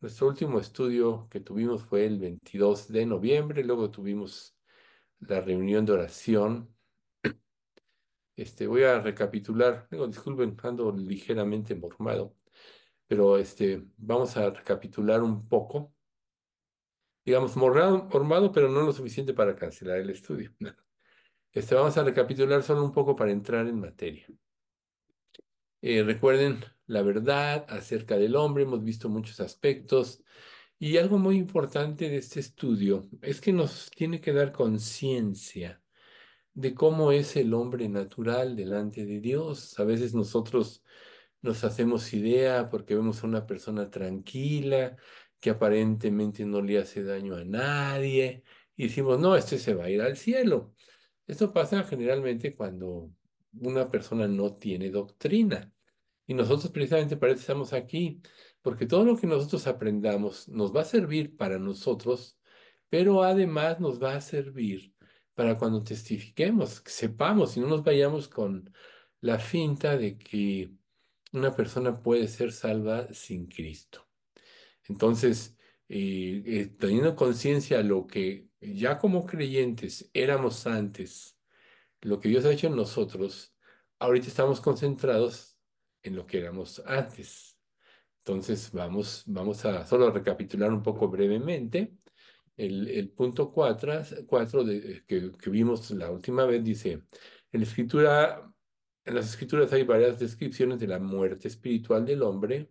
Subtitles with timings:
[0.00, 4.56] Nuestro último estudio que tuvimos fue el 22 de noviembre, luego tuvimos
[5.20, 6.74] la reunión de oración.
[8.34, 12.34] Este, voy a recapitular, digo, disculpen, ando ligeramente mormado,
[13.06, 15.92] pero este, vamos a recapitular un poco.
[17.24, 20.52] Digamos, mormado, mormado, pero no lo suficiente para cancelar el estudio.
[21.52, 24.24] Este, vamos a recapitular solo un poco para entrar en materia.
[25.82, 26.60] Eh, recuerden
[26.90, 30.24] la verdad acerca del hombre, hemos visto muchos aspectos
[30.78, 35.80] y algo muy importante de este estudio es que nos tiene que dar conciencia
[36.52, 39.78] de cómo es el hombre natural delante de Dios.
[39.78, 40.82] A veces nosotros
[41.42, 44.96] nos hacemos idea porque vemos a una persona tranquila,
[45.40, 48.42] que aparentemente no le hace daño a nadie,
[48.76, 50.74] y decimos, no, este se va a ir al cielo.
[51.26, 53.10] Esto pasa generalmente cuando
[53.60, 55.72] una persona no tiene doctrina.
[56.30, 58.22] Y nosotros precisamente para eso estamos aquí,
[58.62, 62.38] porque todo lo que nosotros aprendamos nos va a servir para nosotros,
[62.88, 64.94] pero además nos va a servir
[65.34, 68.72] para cuando testifiquemos, que sepamos y no nos vayamos con
[69.20, 70.70] la finta de que
[71.32, 74.06] una persona puede ser salva sin Cristo.
[74.88, 81.36] Entonces, eh, eh, teniendo conciencia lo que ya como creyentes éramos antes,
[82.02, 83.52] lo que Dios ha hecho en nosotros,
[83.98, 85.49] ahorita estamos concentrados
[86.02, 87.58] en lo que éramos antes.
[88.18, 91.94] Entonces, vamos, vamos a solo recapitular un poco brevemente.
[92.56, 97.04] El, punto 4, de, que, que, vimos la última vez dice,
[97.52, 98.52] en la escritura,
[99.04, 102.70] en las escrituras hay varias descripciones de la muerte espiritual del hombre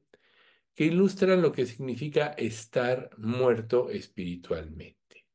[0.76, 5.26] que ilustran lo que significa estar muerto espiritualmente.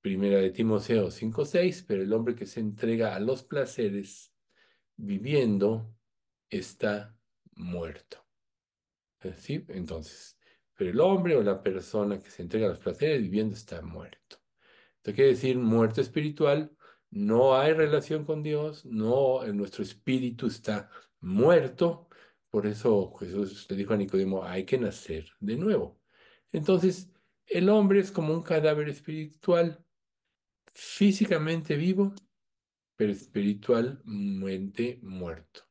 [0.00, 4.32] Primera de Timoteo 5:6, pero el hombre que se entrega a los placeres
[4.96, 5.94] viviendo
[6.50, 7.16] está
[7.54, 8.26] muerto.
[9.38, 9.64] ¿Sí?
[9.68, 10.38] Entonces,
[10.74, 14.38] pero el hombre o la persona que se entrega a los placeres viviendo está muerto.
[14.96, 16.74] Esto quiere decir muerto espiritual,
[17.10, 20.90] no hay relación con Dios, no, nuestro espíritu está
[21.20, 22.08] muerto.
[22.48, 26.00] Por eso Jesús le dijo a Nicodemo, hay que nacer de nuevo.
[26.52, 27.10] Entonces,
[27.46, 29.84] el hombre es como un cadáver espiritual,
[30.72, 32.14] físicamente vivo,
[32.96, 35.69] pero espiritualmente muerto.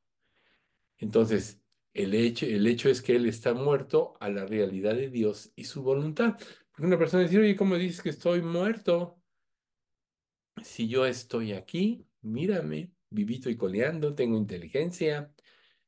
[0.99, 1.59] Entonces,
[1.93, 5.63] el hecho, el hecho es que él está muerto a la realidad de Dios y
[5.63, 6.37] su voluntad.
[6.71, 9.19] Porque una persona dice, oye, ¿cómo dices que estoy muerto?
[10.63, 15.33] Si yo estoy aquí, mírame, vivito y coleando, tengo inteligencia,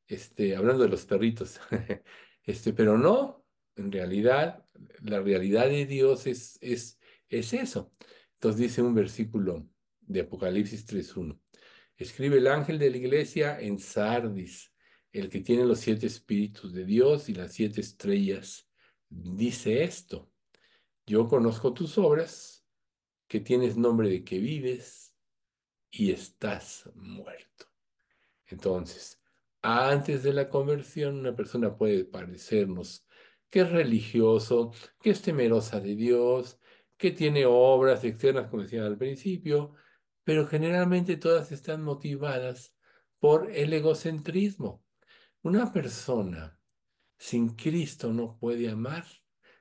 [0.07, 1.59] este, hablando de los perritos,
[2.43, 3.45] este, pero no,
[3.75, 4.65] en realidad,
[5.01, 7.93] la realidad de Dios es, es, es eso.
[8.35, 9.67] Entonces dice un versículo
[9.99, 11.39] de Apocalipsis 3.1.
[11.95, 14.70] Escribe el ángel de la iglesia en Sardis
[15.11, 18.67] el que tiene los siete espíritus de Dios y las siete estrellas,
[19.09, 20.31] dice esto,
[21.05, 22.65] yo conozco tus obras,
[23.27, 25.15] que tienes nombre de que vives
[25.89, 27.67] y estás muerto.
[28.47, 29.21] Entonces,
[29.61, 33.05] antes de la conversión, una persona puede parecernos
[33.49, 36.59] que es religioso, que es temerosa de Dios,
[36.97, 39.73] que tiene obras externas, como decía al principio,
[40.23, 42.75] pero generalmente todas están motivadas
[43.19, 44.83] por el egocentrismo.
[45.43, 46.59] Una persona
[47.17, 49.05] sin Cristo no puede amar,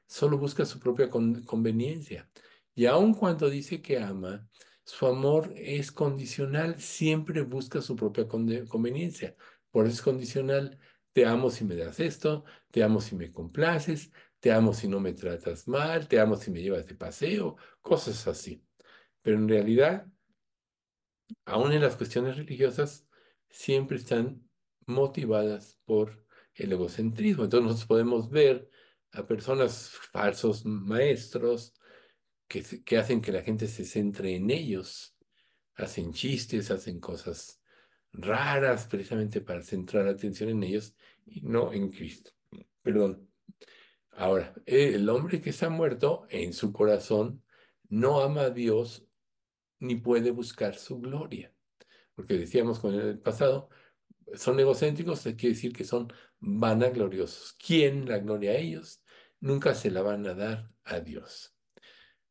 [0.06, 2.30] solo busca su propia conveniencia.
[2.74, 4.46] Y aun cuando dice que ama,
[4.84, 9.36] su amor es condicional, siempre busca su propia conveniencia.
[9.70, 10.78] Por eso es condicional.
[11.12, 15.00] Te amo si me das esto, te amo si me complaces, te amo si no
[15.00, 18.62] me tratas mal, te amo si me llevas de paseo, cosas así.
[19.22, 20.06] Pero en realidad,
[21.46, 23.06] aún en las cuestiones religiosas,
[23.48, 24.49] siempre están
[24.90, 26.24] motivadas por
[26.54, 27.44] el egocentrismo.
[27.44, 28.70] Entonces nosotros podemos ver
[29.12, 31.74] a personas falsos maestros
[32.48, 35.16] que, que hacen que la gente se centre en ellos.
[35.74, 37.60] Hacen chistes, hacen cosas
[38.12, 40.94] raras precisamente para centrar la atención en ellos
[41.26, 42.32] y no en Cristo.
[42.82, 43.28] Perdón.
[44.12, 47.42] Ahora, el hombre que está muerto en su corazón
[47.88, 49.06] no ama a Dios
[49.78, 51.54] ni puede buscar su gloria.
[52.14, 53.70] Porque decíamos con el pasado,
[54.34, 57.54] son egocéntricos, quiere decir que son vanagloriosos.
[57.54, 59.02] ¿Quién la gloria a ellos?
[59.40, 61.54] Nunca se la van a dar a Dios.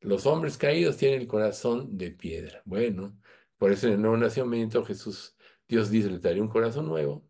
[0.02, 2.62] Los hombres caídos tienen el corazón de piedra.
[2.66, 3.20] Bueno,
[3.58, 5.36] por eso en el nuevo nacimiento Jesús,
[5.68, 7.28] Dios dice, le daré un corazón nuevo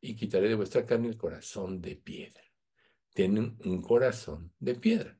[0.00, 2.42] y quitaré de vuestra carne el corazón de piedra.
[3.12, 5.18] Tienen un corazón de piedra.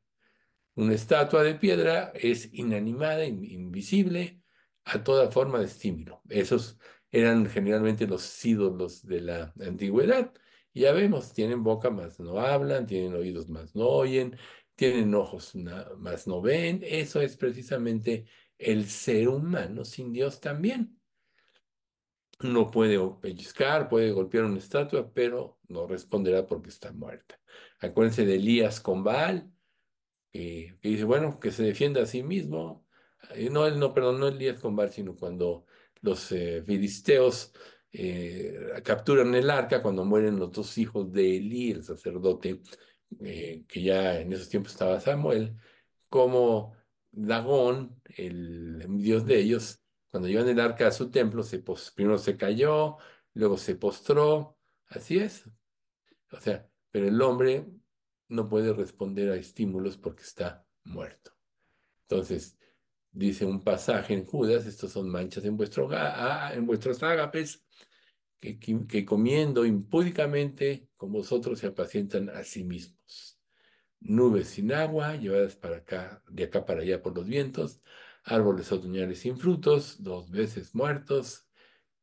[0.74, 4.40] Una estatua de piedra es inanimada, invisible
[4.84, 6.22] a toda forma de estímulo.
[6.28, 6.78] Esos
[7.10, 10.32] eran generalmente los ídolos de la antigüedad
[10.72, 14.36] Y ya vemos, tienen boca más no hablan, tienen oídos más no oyen,
[14.74, 15.54] tienen ojos
[15.98, 16.80] más no ven.
[16.84, 18.26] Eso es precisamente
[18.58, 20.98] el ser humano sin Dios también.
[22.40, 27.40] No puede pellizcar, puede golpear una estatua, pero no responderá porque está muerta.
[27.80, 29.50] Acuérdense de Elías con Baal
[30.32, 32.86] que, que dice, bueno, que se defienda a sí mismo.
[33.34, 35.66] Eh, no, él no, perdón, no Elías con Baal, sino cuando
[36.02, 37.52] los eh, filisteos
[37.92, 42.60] eh, capturan el arca, cuando mueren los dos hijos de Elí, el sacerdote,
[43.20, 45.56] eh, que ya en esos tiempos estaba Samuel,
[46.08, 46.76] como
[47.10, 51.62] Dagón, el dios de ellos, cuando llevan el arca a su templo, se
[51.94, 52.98] primero se cayó,
[53.34, 54.58] luego se postró,
[54.88, 55.44] así es.
[56.32, 57.66] O sea, pero el hombre
[58.28, 61.32] no puede responder a estímulos porque está muerto.
[62.02, 62.58] Entonces,
[63.12, 67.64] dice un pasaje en Judas, estos son manchas en, vuestro, ah, en vuestros ágapes,
[68.40, 73.38] que, que, que comiendo impúdicamente con vosotros se apacientan a sí mismos.
[74.00, 77.80] Nubes sin agua, llevadas para acá, de acá para allá por los vientos,
[78.24, 81.48] árboles otoñales sin frutos, dos veces muertos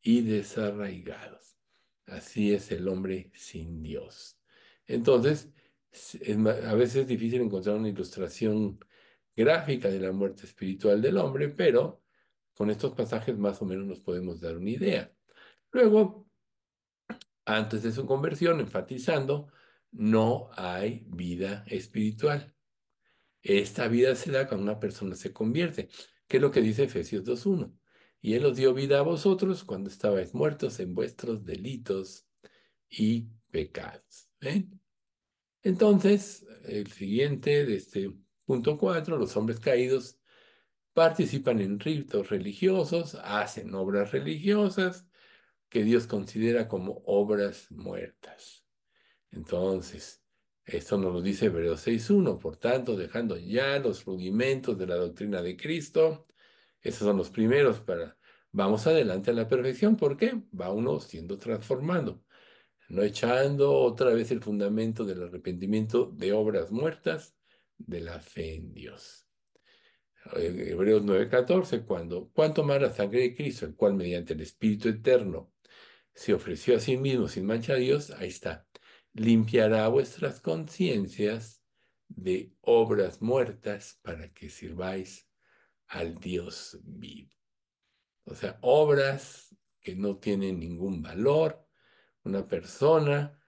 [0.02, 1.58] y desarraigados.
[2.06, 4.38] Así es el hombre sin Dios.
[4.88, 5.50] Entonces,
[5.92, 8.80] es a veces es difícil encontrar una ilustración
[9.36, 12.02] gráfica de la muerte espiritual del hombre, pero
[12.54, 15.14] con estos pasajes más o menos nos podemos dar una idea.
[15.72, 16.28] Luego,
[17.46, 19.50] antes de su conversión, enfatizando,
[19.92, 22.56] no hay vida espiritual.
[23.42, 25.90] Esta vida se da cuando una persona se convierte,
[26.28, 27.78] que es lo que dice Efesios 2.1.
[28.22, 32.28] Y Él os dio vida a vosotros cuando estabais muertos en vuestros delitos
[32.90, 34.30] y pecados.
[34.40, 34.82] ¿Ven?
[35.62, 38.12] Entonces, el siguiente de este
[38.46, 40.20] punto 4, los hombres caídos
[40.94, 45.08] participan en ritos religiosos, hacen obras religiosas
[45.70, 48.66] que Dios considera como obras muertas.
[49.32, 50.24] Entonces,
[50.64, 55.42] esto nos lo dice Hebreos 6.1, por tanto, dejando ya los rudimentos de la doctrina
[55.42, 56.28] de Cristo,
[56.82, 58.18] esos son los primeros para,
[58.52, 60.42] vamos adelante a la perfección, ¿por qué?
[60.60, 62.24] Va uno siendo transformado,
[62.90, 67.35] no echando otra vez el fundamento del arrepentimiento de obras muertas,
[67.78, 69.28] de la fe en Dios.
[70.36, 74.90] Eh, Hebreos 9:14, cuando, cuanto más la sangre de Cristo, el cual mediante el Espíritu
[74.90, 75.54] Eterno
[76.14, 78.68] se ofreció a sí mismo sin mancha a Dios, ahí está,
[79.14, 81.62] limpiará vuestras conciencias
[82.08, 85.28] de obras muertas para que sirváis
[85.88, 87.32] al Dios vivo.
[88.26, 91.64] O sea, obras que no tienen ningún valor.
[92.24, 93.40] Una persona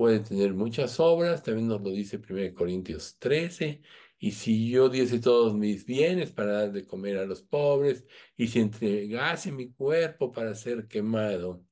[0.00, 3.82] puede tener muchas obras, también nos lo dice 1 Corintios 13,
[4.18, 8.46] y si yo diese todos mis bienes para dar de comer a los pobres, y
[8.48, 11.66] si entregase mi cuerpo para ser quemado,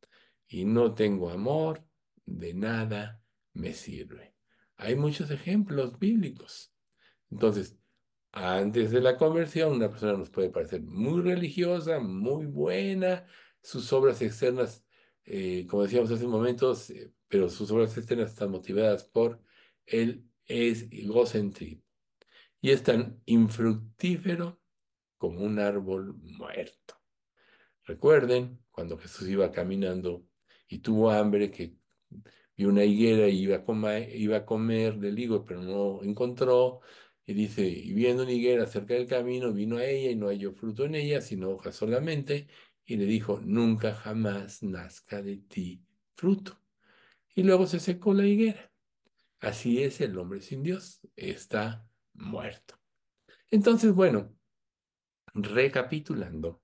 [0.47, 1.83] y no tengo amor,
[2.27, 3.23] de nada
[3.55, 4.35] me sirve.
[4.77, 6.71] Hay muchos ejemplos bíblicos.
[7.31, 7.79] Entonces,
[8.31, 13.25] antes de la conversión, una persona nos puede parecer muy religiosa, muy buena,
[13.63, 14.85] sus obras externas,
[15.25, 19.41] eh, como decíamos hace un momento, eh, pero sus obras externas están motivadas por
[19.87, 21.83] el egocentrismo
[22.61, 24.61] y es tan infructífero
[25.17, 26.95] como un árbol muerto.
[27.85, 30.25] Recuerden cuando Jesús iba caminando
[30.69, 31.77] y tuvo hambre, que
[32.57, 36.81] vio una higuera y iba a comer, iba a comer del higo, pero no encontró.
[37.27, 40.53] Y dice, y viendo una higuera cerca del camino, vino a ella y no halló
[40.53, 42.49] fruto en ella, sino hojas solamente,
[42.85, 45.83] y le dijo, nunca jamás nazca de ti
[46.15, 46.59] fruto.
[47.39, 48.69] Y luego se secó la higuera.
[49.39, 52.75] Así es el hombre sin Dios, está muerto.
[53.49, 54.37] Entonces, bueno,
[55.35, 56.61] recapitulando,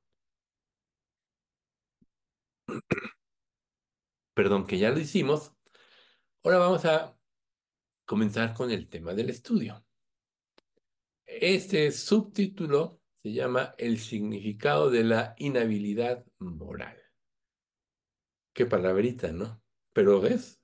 [4.34, 5.52] perdón que ya lo hicimos,
[6.42, 7.16] ahora vamos a
[8.04, 9.86] comenzar con el tema del estudio.
[11.24, 17.00] Este subtítulo se llama El significado de la inhabilidad moral.
[18.52, 19.62] Qué palabrita, ¿no?
[19.92, 20.63] Pero ves,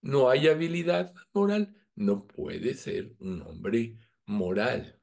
[0.00, 5.00] no hay habilidad moral, no puede ser un hombre moral.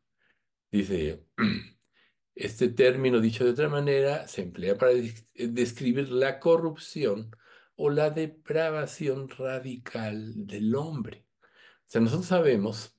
[0.72, 1.26] Dice,
[2.36, 7.32] este término dicho de otra manera se emplea para des- describir la corrupción
[7.76, 11.26] o la depravación radical del hombre.
[11.42, 12.98] O sea, nosotros sabemos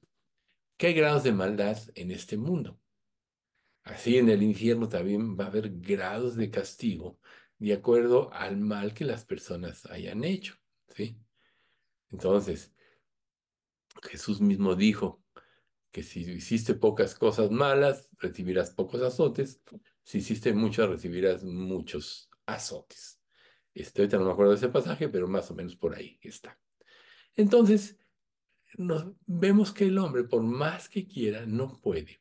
[0.77, 2.81] que hay grados de maldad en este mundo.
[3.85, 7.19] Así en el infierno también va a haber grados de castigo
[7.59, 10.57] de acuerdo al mal que las personas hayan hecho,
[10.89, 11.19] ¿sí?
[12.11, 12.73] Entonces,
[14.03, 15.23] Jesús mismo dijo
[15.91, 19.63] que si hiciste pocas cosas malas, recibirás pocos azotes,
[20.05, 23.21] si hiciste muchas, recibirás muchos azotes.
[23.75, 26.59] Este, ahorita no me acuerdo de ese pasaje, pero más o menos por ahí está.
[27.35, 27.99] Entonces,
[28.79, 32.21] nos vemos que el hombre, por más que quiera, no puede.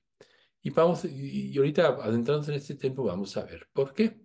[0.61, 4.19] Y vamos, y ahorita adentrándonos en este tiempo, vamos a ver por qué.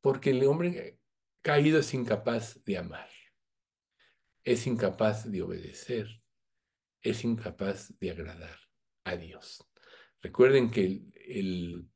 [0.00, 0.98] Porque el hombre
[1.40, 3.08] caído es incapaz de amar,
[4.46, 6.22] es incapaz de obedecer,
[7.02, 8.56] es incapaz de agradar
[9.02, 9.66] a Dios.
[10.22, 11.90] Recuerden que el, el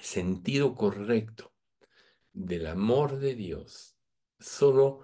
[0.00, 1.54] sentido correcto
[2.32, 3.98] del amor de Dios
[4.40, 5.00] solo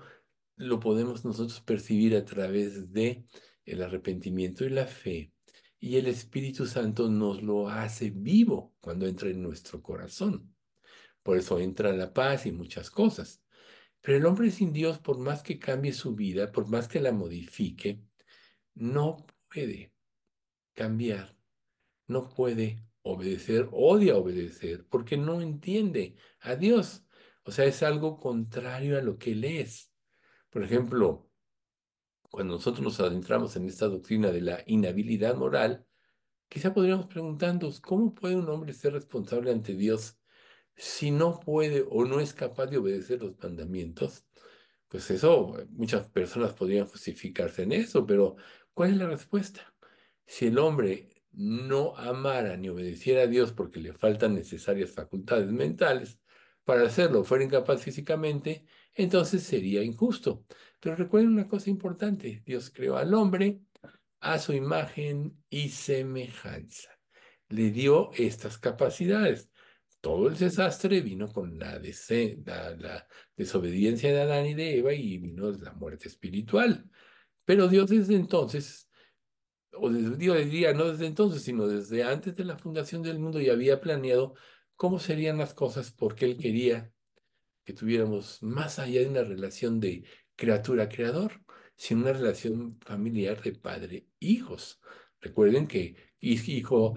[0.56, 3.26] lo podemos nosotros percibir a través de
[3.66, 5.34] el arrepentimiento y la fe.
[5.78, 10.56] Y el Espíritu Santo nos lo hace vivo cuando entra en nuestro corazón.
[11.22, 13.44] Por eso entra la paz y muchas cosas.
[14.00, 17.12] Pero el hombre sin Dios, por más que cambie su vida, por más que la
[17.12, 18.00] modifique,
[18.74, 19.92] no puede
[20.74, 21.36] cambiar,
[22.06, 27.04] no puede obedecer, odia obedecer, porque no entiende a Dios.
[27.42, 29.92] O sea, es algo contrario a lo que él es.
[30.50, 31.30] Por ejemplo,
[32.30, 35.86] cuando nosotros nos adentramos en esta doctrina de la inhabilidad moral,
[36.48, 40.17] quizá podríamos preguntarnos, ¿cómo puede un hombre ser responsable ante Dios
[40.78, 44.24] si no puede o no es capaz de obedecer los mandamientos?
[44.88, 48.36] Pues eso, muchas personas podrían justificarse en eso, pero
[48.72, 49.74] ¿cuál es la respuesta?
[50.26, 56.20] Si el hombre no amara ni obedeciera a Dios porque le faltan necesarias facultades mentales
[56.64, 60.44] para hacerlo, fuera incapaz físicamente, entonces sería injusto.
[60.80, 63.60] Pero recuerden una cosa importante, Dios creó al hombre
[64.20, 66.90] a su imagen y semejanza.
[67.48, 69.50] Le dio estas capacidades.
[70.00, 75.18] Todo el desastre vino con la, la, la desobediencia de Adán y de Eva y
[75.18, 76.88] vino la muerte espiritual.
[77.44, 78.88] Pero Dios desde entonces,
[79.72, 83.40] o desde, digo, diría, no desde entonces, sino desde antes de la fundación del mundo,
[83.40, 84.34] ya había planeado
[84.76, 86.92] cómo serían las cosas porque Él quería
[87.64, 90.04] que tuviéramos más allá de una relación de
[90.36, 91.42] criatura-creador,
[91.76, 94.80] sino una relación familiar de padre-hijos.
[95.20, 96.94] Recuerden que hijo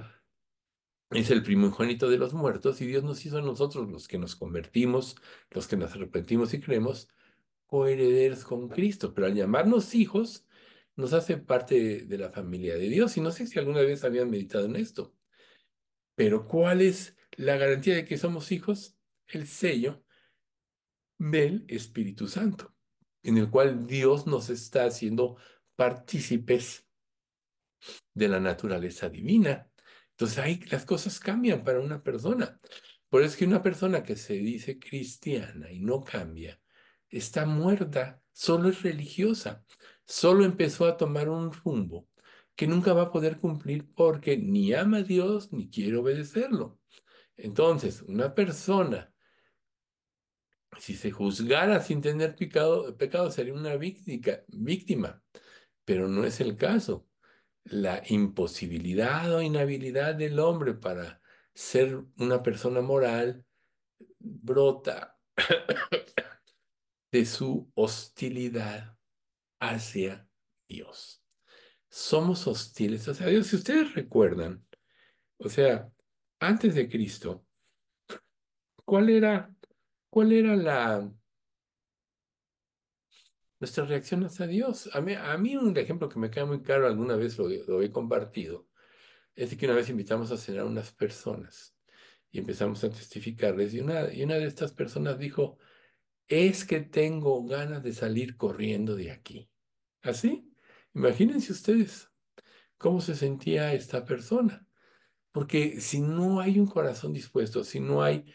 [1.11, 4.35] es el primogénito de los muertos y Dios nos hizo a nosotros, los que nos
[4.35, 5.15] convertimos,
[5.49, 7.09] los que nos arrepentimos y creemos,
[7.65, 9.13] coherederos con Cristo.
[9.13, 10.45] Pero al llamarnos hijos,
[10.95, 13.17] nos hace parte de la familia de Dios.
[13.17, 15.13] Y no sé si alguna vez habían meditado en esto.
[16.15, 18.97] Pero ¿cuál es la garantía de que somos hijos?
[19.27, 20.03] El sello
[21.17, 22.73] del Espíritu Santo,
[23.23, 25.37] en el cual Dios nos está haciendo
[25.75, 26.87] partícipes
[28.13, 29.70] de la naturaleza divina.
[30.21, 32.59] Entonces ahí las cosas cambian para una persona.
[33.09, 36.61] Por eso es que una persona que se dice cristiana y no cambia,
[37.09, 39.65] está muerta, solo es religiosa,
[40.05, 42.07] solo empezó a tomar un rumbo
[42.55, 46.79] que nunca va a poder cumplir porque ni ama a Dios ni quiere obedecerlo.
[47.35, 49.11] Entonces, una persona,
[50.77, 55.23] si se juzgara sin tener pecado, pecado sería una víctima, víctima,
[55.83, 57.07] pero no es el caso
[57.65, 61.21] la imposibilidad o inhabilidad del hombre para
[61.53, 63.45] ser una persona moral
[64.19, 65.17] brota
[67.11, 68.97] de su hostilidad
[69.59, 70.27] hacia
[70.67, 71.23] Dios.
[71.89, 73.47] Somos hostiles hacia Dios.
[73.47, 74.65] Si ustedes recuerdan,
[75.37, 75.91] o sea,
[76.39, 77.45] antes de Cristo,
[78.85, 79.53] ¿cuál era,
[80.09, 81.11] cuál era la
[83.61, 84.89] nuestra reacción hacia Dios?
[84.93, 87.81] A mí, a mí un ejemplo que me queda muy claro, alguna vez lo, lo
[87.81, 88.67] he compartido,
[89.35, 91.77] es que una vez invitamos a cenar a unas personas
[92.31, 95.57] y empezamos a testificarles y una, y una de estas personas dijo,
[96.27, 99.49] es que tengo ganas de salir corriendo de aquí.
[100.01, 100.51] ¿Así?
[100.93, 102.09] Imagínense ustedes
[102.77, 104.65] cómo se sentía esta persona.
[105.31, 108.25] Porque si no hay un corazón dispuesto, si no hay,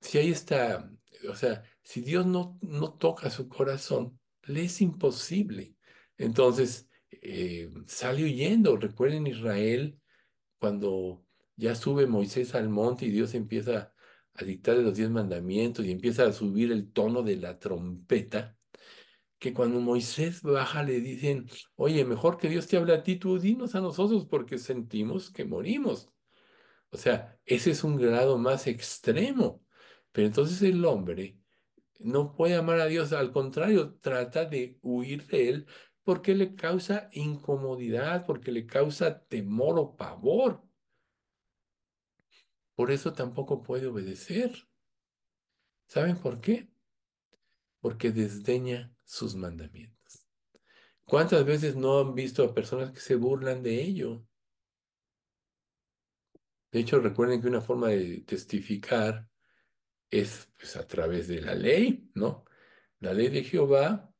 [0.00, 0.90] si hay esta,
[1.28, 5.76] o sea, si Dios no, no toca su corazón, le es imposible.
[6.16, 8.76] Entonces, eh, sale huyendo.
[8.76, 9.98] Recuerden Israel
[10.58, 11.24] cuando
[11.56, 13.92] ya sube Moisés al monte y Dios empieza
[14.34, 18.56] a dictarle los diez mandamientos y empieza a subir el tono de la trompeta,
[19.38, 23.38] que cuando Moisés baja le dicen, oye, mejor que Dios te hable a ti, tú
[23.38, 26.10] dinos a nosotros porque sentimos que morimos.
[26.90, 29.62] O sea, ese es un grado más extremo.
[30.12, 31.39] Pero entonces el hombre
[32.00, 35.66] no puede amar a Dios, al contrario, trata de huir de él
[36.02, 40.62] porque le causa incomodidad, porque le causa temor o pavor.
[42.74, 44.68] Por eso tampoco puede obedecer.
[45.86, 46.68] ¿Saben por qué?
[47.80, 50.26] Porque desdeña sus mandamientos.
[51.04, 54.24] ¿Cuántas veces no han visto a personas que se burlan de ello?
[56.72, 59.29] De hecho, recuerden que una forma de testificar
[60.10, 62.44] es pues, a través de la ley, ¿no?
[62.98, 64.12] La ley de Jehová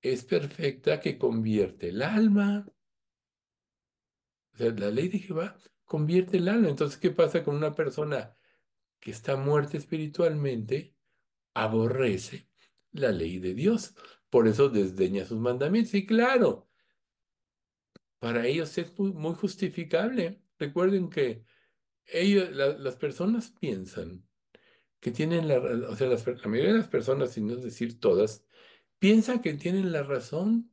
[0.00, 2.66] es perfecta que convierte el alma.
[4.52, 6.68] O sea, la ley de Jehová convierte el alma.
[6.68, 8.36] Entonces, ¿qué pasa con una persona
[9.00, 10.94] que está muerta espiritualmente?
[11.54, 12.48] Aborrece
[12.92, 13.94] la ley de Dios.
[14.30, 15.94] Por eso desdeña sus mandamientos.
[15.94, 16.68] Y claro,
[18.18, 20.42] para ellos es muy, justificable.
[20.58, 21.44] Recuerden que
[22.06, 24.25] ellos, la- las personas piensan
[25.06, 25.58] que tienen la,
[25.88, 28.44] o sea, las la mayoría de las personas, sin no decir todas,
[28.98, 30.72] piensan que tienen la razón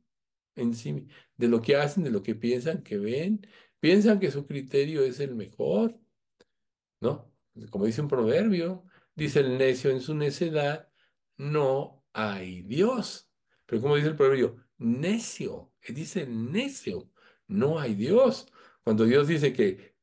[0.56, 3.46] en sí, de lo que hacen, de lo que piensan, que ven,
[3.78, 6.00] piensan que su criterio es el mejor,
[7.00, 7.32] ¿no?
[7.70, 10.90] Como dice un proverbio, dice el necio en su necedad,
[11.36, 13.30] no hay Dios.
[13.66, 17.08] Pero como dice el proverbio, necio, eh, dice necio,
[17.46, 18.48] no hay Dios.
[18.82, 19.93] Cuando Dios dice que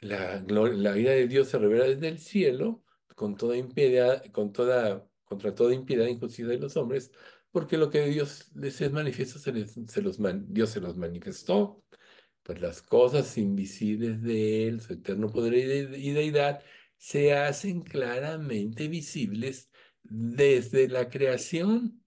[0.00, 5.08] la, la ira de Dios se revela desde el cielo con toda impiedad, con toda,
[5.24, 7.10] contra toda impiedad e injusticia de los hombres,
[7.50, 10.96] porque lo que Dios les es manifiesto, se les- se los man- Dios se los
[10.96, 11.84] manifestó.
[12.42, 16.62] Pues las cosas invisibles de Él, su eterno poder y de- y deidad,
[16.96, 19.70] se hacen claramente visibles
[20.02, 22.04] desde la creación,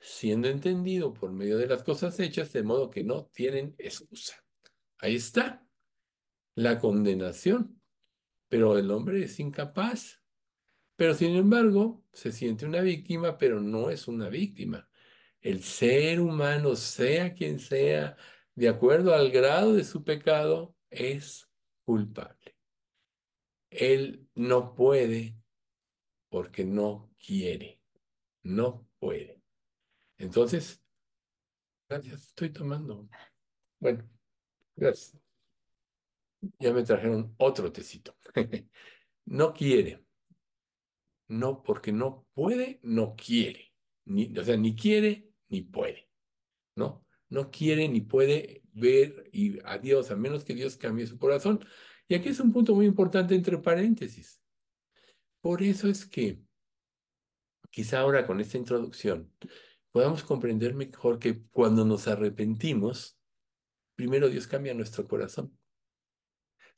[0.00, 4.36] siendo entendido por medio de las cosas hechas, de modo que no tienen excusa.
[4.98, 5.67] Ahí está
[6.58, 7.78] la condenación
[8.48, 10.22] pero el hombre es incapaz.
[10.96, 14.88] Pero sin embargo, se siente una víctima, pero no es una víctima.
[15.40, 18.16] El ser humano, sea quien sea,
[18.54, 21.48] de acuerdo al grado de su pecado, es
[21.84, 22.56] culpable.
[23.70, 25.36] Él no puede
[26.30, 27.80] porque no quiere,
[28.42, 29.40] no puede.
[30.16, 30.82] Entonces,
[31.88, 33.08] gracias, estoy tomando.
[33.78, 34.08] Bueno,
[34.74, 35.27] gracias.
[36.58, 38.16] Ya me trajeron otro tecito.
[39.30, 40.02] No quiere.
[41.28, 43.74] No, porque no puede, no quiere.
[44.06, 46.08] Ni, o sea, ni quiere ni puede,
[46.74, 47.04] ¿no?
[47.28, 51.60] No quiere ni puede ver y a Dios, a menos que Dios cambie su corazón.
[52.08, 54.40] Y aquí es un punto muy importante entre paréntesis.
[55.42, 56.40] Por eso es que
[57.70, 59.30] quizá ahora con esta introducción
[59.92, 63.18] podamos comprender mejor que cuando nos arrepentimos,
[63.94, 65.58] primero Dios cambia nuestro corazón.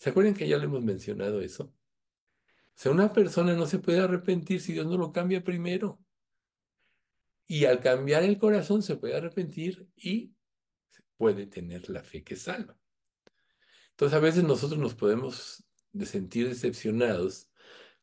[0.00, 1.64] ¿Se acuerdan que ya lo hemos mencionado eso?
[1.64, 1.72] O
[2.74, 6.02] sea, una persona no se puede arrepentir si Dios no lo cambia primero.
[7.46, 10.32] Y al cambiar el corazón se puede arrepentir y
[11.18, 12.78] puede tener la fe que salva.
[13.90, 17.50] Entonces a veces nosotros nos podemos de sentir decepcionados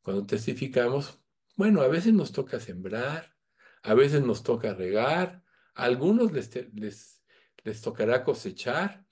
[0.03, 1.19] cuando testificamos.
[1.55, 3.35] Bueno, a veces nos toca sembrar,
[3.81, 7.23] a veces nos toca regar, a algunos les, les,
[7.63, 9.03] les tocará cosechar,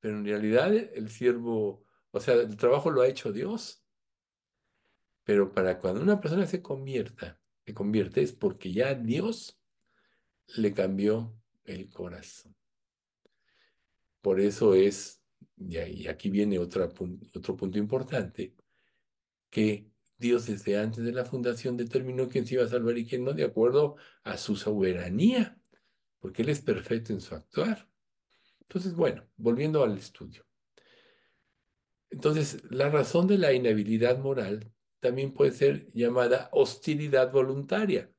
[0.00, 1.85] pero en realidad el siervo,
[2.16, 3.82] o sea, el trabajo lo ha hecho Dios.
[5.22, 9.60] Pero para cuando una persona se convierta, se convierte es porque ya Dios
[10.56, 12.56] le cambió el corazón.
[14.22, 15.20] Por eso es,
[15.56, 16.88] y aquí viene otra
[17.34, 18.54] otro punto importante,
[19.50, 23.24] que Dios desde antes de la fundación determinó quién se iba a salvar y quién
[23.24, 25.60] no, de acuerdo a su soberanía,
[26.18, 27.88] porque Él es perfecto en su actuar.
[28.62, 30.46] Entonces, bueno, volviendo al estudio.
[32.16, 38.10] Entonces, la razón de la inhabilidad moral también puede ser llamada hostilidad voluntaria.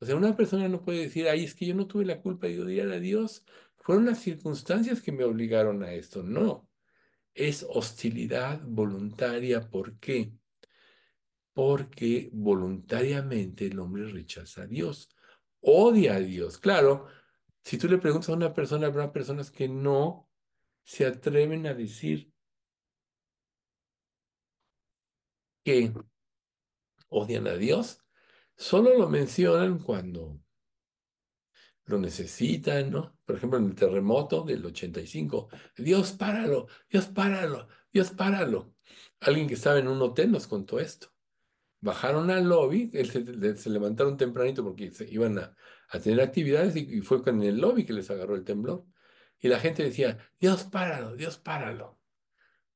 [0.00, 2.46] O sea, una persona no puede decir, ay, es que yo no tuve la culpa
[2.46, 3.46] de odiar a Dios,
[3.78, 6.22] fueron las circunstancias que me obligaron a esto.
[6.22, 6.68] No.
[7.34, 9.70] es hostilidad voluntaria.
[9.70, 10.32] ¿Por qué?
[11.54, 15.08] Porque voluntariamente el hombre rechaza a Dios,
[15.60, 16.58] odia a Dios.
[16.58, 17.06] Claro,
[17.64, 20.28] si tú le preguntas a una persona, habrá personas que no
[20.84, 22.31] se atreven a decir
[25.62, 25.92] que
[27.08, 28.00] odian a Dios.
[28.56, 30.40] Solo lo mencionan cuando
[31.86, 33.18] lo necesitan, ¿no?
[33.24, 38.74] Por ejemplo, en el terremoto del 85, Dios, páralo, Dios, páralo, Dios, páralo.
[39.20, 41.08] Alguien que estaba en un hotel nos contó esto.
[41.80, 45.56] Bajaron al lobby, él se, se levantaron tempranito porque se iban a,
[45.88, 48.86] a tener actividades y, y fue con el lobby que les agarró el temblor.
[49.40, 51.98] Y la gente decía, Dios, páralo, Dios, páralo.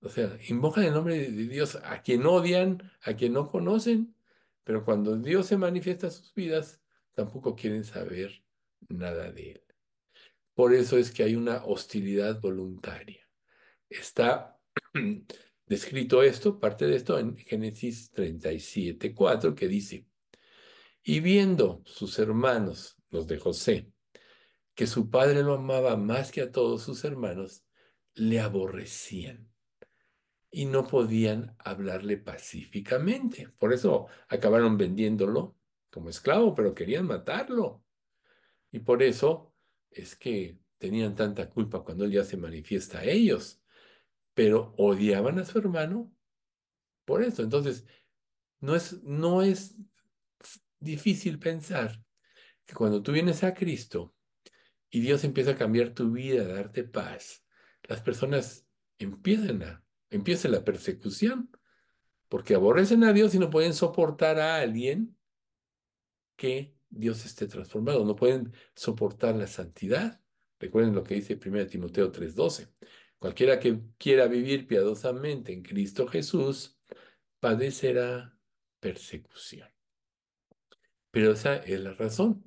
[0.00, 4.14] O sea, invocan el nombre de Dios a quien odian, a quien no conocen,
[4.64, 6.80] pero cuando Dios se manifiesta en sus vidas,
[7.14, 8.42] tampoco quieren saber
[8.88, 9.62] nada de él.
[10.54, 13.28] Por eso es que hay una hostilidad voluntaria.
[13.88, 14.58] Está
[15.66, 20.06] descrito esto, parte de esto, en Génesis 37, 4, que dice,
[21.02, 23.92] y viendo sus hermanos, los de José,
[24.74, 27.64] que su padre lo amaba más que a todos sus hermanos,
[28.14, 29.45] le aborrecían
[30.50, 33.48] y no podían hablarle pacíficamente.
[33.58, 35.56] Por eso acabaron vendiéndolo
[35.90, 37.84] como esclavo, pero querían matarlo.
[38.70, 39.52] Y por eso
[39.90, 43.62] es que tenían tanta culpa cuando él ya se manifiesta a ellos,
[44.34, 46.12] pero odiaban a su hermano
[47.04, 47.42] por eso.
[47.42, 47.86] Entonces,
[48.60, 49.76] no es, no es
[50.78, 52.02] difícil pensar
[52.64, 54.14] que cuando tú vienes a Cristo
[54.90, 57.44] y Dios empieza a cambiar tu vida, a darte paz,
[57.84, 58.66] las personas
[58.98, 61.50] empiezan a, empieza la persecución,
[62.28, 65.16] porque aborrecen a Dios y no pueden soportar a alguien
[66.36, 70.20] que Dios esté transformado, no pueden soportar la santidad.
[70.58, 72.68] Recuerden lo que dice 1 Timoteo 3:12.
[73.18, 76.78] Cualquiera que quiera vivir piadosamente en Cristo Jesús,
[77.40, 78.38] padecerá
[78.80, 79.68] persecución.
[81.10, 82.44] Pero esa es la razón.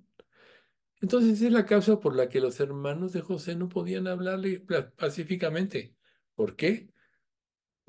[1.02, 4.64] Entonces es la causa por la que los hermanos de José no podían hablarle
[4.98, 5.96] pacíficamente.
[6.36, 6.90] ¿Por qué?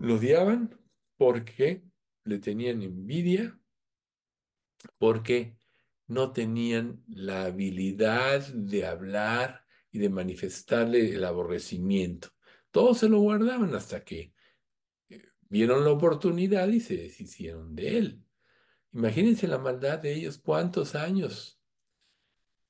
[0.01, 0.81] Lo odiaban
[1.19, 1.85] porque
[2.25, 3.61] le tenían envidia,
[4.97, 5.59] porque
[6.07, 12.29] no tenían la habilidad de hablar y de manifestarle el aborrecimiento.
[12.71, 14.33] Todos se lo guardaban hasta que
[15.11, 18.25] eh, vieron la oportunidad y se deshicieron de él.
[18.93, 21.61] Imagínense la maldad de ellos, cuántos años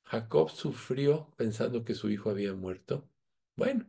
[0.03, 3.09] Jacob sufrió pensando que su hijo había muerto.
[3.55, 3.87] Bueno,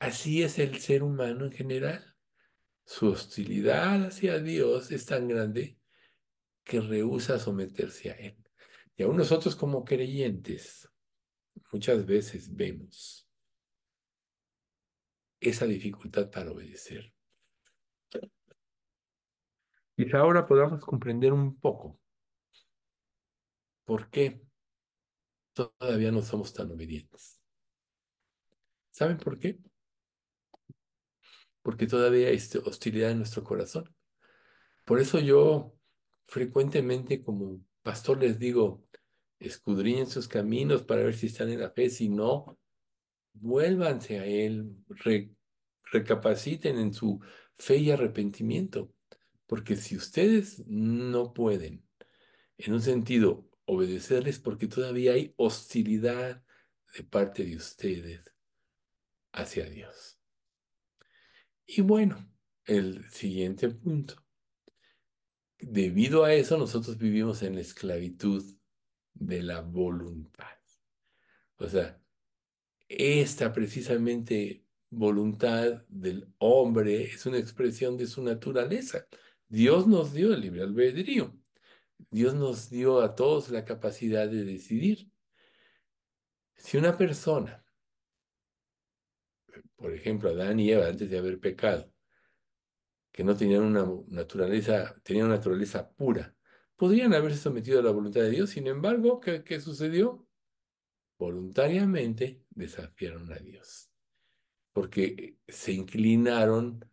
[0.00, 2.16] así es el ser humano en general.
[2.84, 5.78] Su hostilidad hacia Dios es tan grande
[6.64, 8.36] que rehúsa someterse a Él.
[8.96, 10.88] Y aún nosotros como creyentes
[11.72, 13.28] muchas veces vemos
[15.38, 17.12] esa dificultad para obedecer.
[19.96, 22.00] Quizá ahora podamos comprender un poco
[23.84, 24.42] por qué
[25.52, 27.40] todavía no somos tan obedientes.
[28.90, 29.58] ¿Saben por qué?
[31.70, 33.94] Porque todavía hay hostilidad en nuestro corazón.
[34.84, 35.72] Por eso yo
[36.26, 38.84] frecuentemente como pastor les digo,
[39.38, 42.58] escudriñen sus caminos para ver si están en la fe, si no,
[43.34, 44.74] vuélvanse a Él,
[45.92, 47.20] recapaciten en su
[47.54, 48.92] fe y arrepentimiento,
[49.46, 51.86] porque si ustedes no pueden,
[52.58, 56.42] en un sentido, obedecerles porque todavía hay hostilidad
[56.96, 58.34] de parte de ustedes
[59.30, 60.19] hacia Dios.
[61.72, 62.28] Y bueno,
[62.64, 64.16] el siguiente punto.
[65.56, 68.44] Debido a eso, nosotros vivimos en la esclavitud
[69.14, 70.58] de la voluntad.
[71.58, 72.02] O sea,
[72.88, 79.06] esta precisamente voluntad del hombre es una expresión de su naturaleza.
[79.46, 81.38] Dios nos dio el libre albedrío.
[82.10, 85.08] Dios nos dio a todos la capacidad de decidir.
[86.56, 87.59] Si una persona,
[89.80, 91.90] por ejemplo, Adán y Eva, antes de haber pecado,
[93.10, 96.36] que no tenían una naturaleza, tenían una naturaleza pura,
[96.76, 98.50] podrían haberse sometido a la voluntad de Dios.
[98.50, 100.26] Sin embargo, ¿qué, qué sucedió?
[101.18, 103.90] Voluntariamente desafiaron a Dios,
[104.72, 106.84] porque se inclinaron,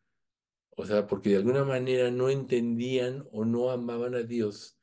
[0.69, 4.79] o sea, porque de alguna manera no entendían o no amaban a Dios,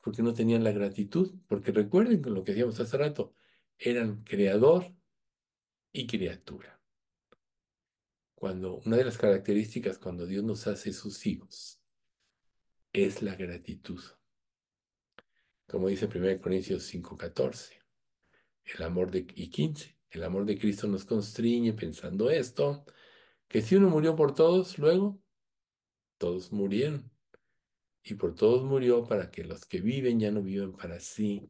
[0.00, 3.36] porque no tenían la gratitud, porque recuerden lo que decíamos hace rato,
[3.78, 4.92] eran creador
[5.92, 6.81] y criatura
[8.42, 11.80] cuando una de las características cuando Dios nos hace sus hijos
[12.92, 14.02] es la gratitud.
[15.68, 17.80] Como dice 1 Corintios 5:14,
[18.64, 22.84] el amor de y 15, el amor de Cristo nos constriñe pensando esto,
[23.46, 25.22] que si uno murió por todos, luego
[26.18, 27.12] todos murieron.
[28.02, 31.48] Y por todos murió para que los que viven ya no vivan para sí,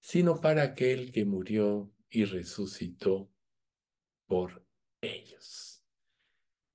[0.00, 3.30] sino para aquel que murió y resucitó
[4.26, 4.66] por
[5.02, 5.65] ellos.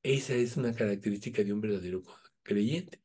[0.03, 2.01] Esa es una característica de un verdadero
[2.41, 3.03] creyente,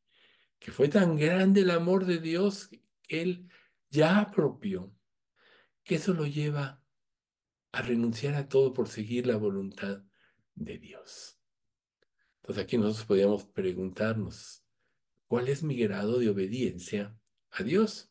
[0.59, 2.71] que fue tan grande el amor de Dios
[3.03, 3.49] que él
[3.91, 4.95] ya apropió,
[5.85, 6.83] que eso lo lleva
[7.73, 10.03] a renunciar a todo por seguir la voluntad
[10.55, 11.39] de Dios.
[12.41, 14.65] Entonces aquí nosotros podríamos preguntarnos,
[15.27, 17.19] ¿cuál es mi grado de obediencia
[17.51, 18.11] a Dios?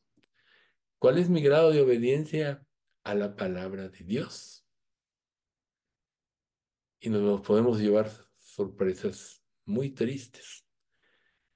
[0.99, 2.65] ¿Cuál es mi grado de obediencia
[3.03, 4.67] a la palabra de Dios?
[6.99, 8.24] Y nos podemos llevar
[8.55, 10.65] sorpresas muy tristes.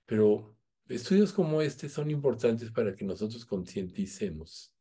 [0.05, 0.57] Pero
[0.87, 4.73] estudios como este son importantes para que nosotros concienticemos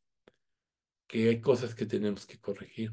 [1.07, 2.93] que hay cosas que tenemos que corregir,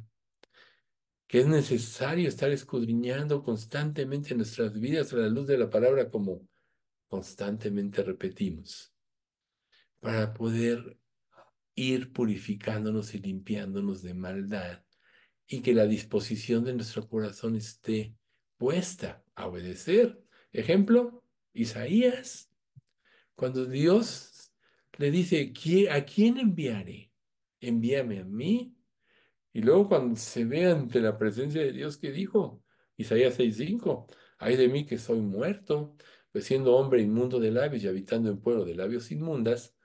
[1.27, 6.47] que es necesario estar escudriñando constantemente nuestras vidas a la luz de la palabra como
[7.07, 8.93] constantemente repetimos,
[9.99, 10.97] para poder
[11.73, 14.83] ir purificándonos y limpiándonos de maldad
[15.47, 18.15] y que la disposición de nuestro corazón esté
[18.57, 20.23] puesta a obedecer.
[20.51, 22.49] Ejemplo, Isaías,
[23.35, 24.51] cuando Dios
[24.97, 25.53] le dice,
[25.91, 27.11] ¿a quién enviaré?
[27.67, 28.75] envíame a mí.
[29.53, 32.61] Y luego cuando se ve ante la presencia de Dios, ¿qué dijo?
[32.97, 35.95] Isaías 6:5, ay de mí que soy muerto,
[36.31, 39.75] pues siendo hombre inmundo de labios y habitando en pueblo de labios inmundas,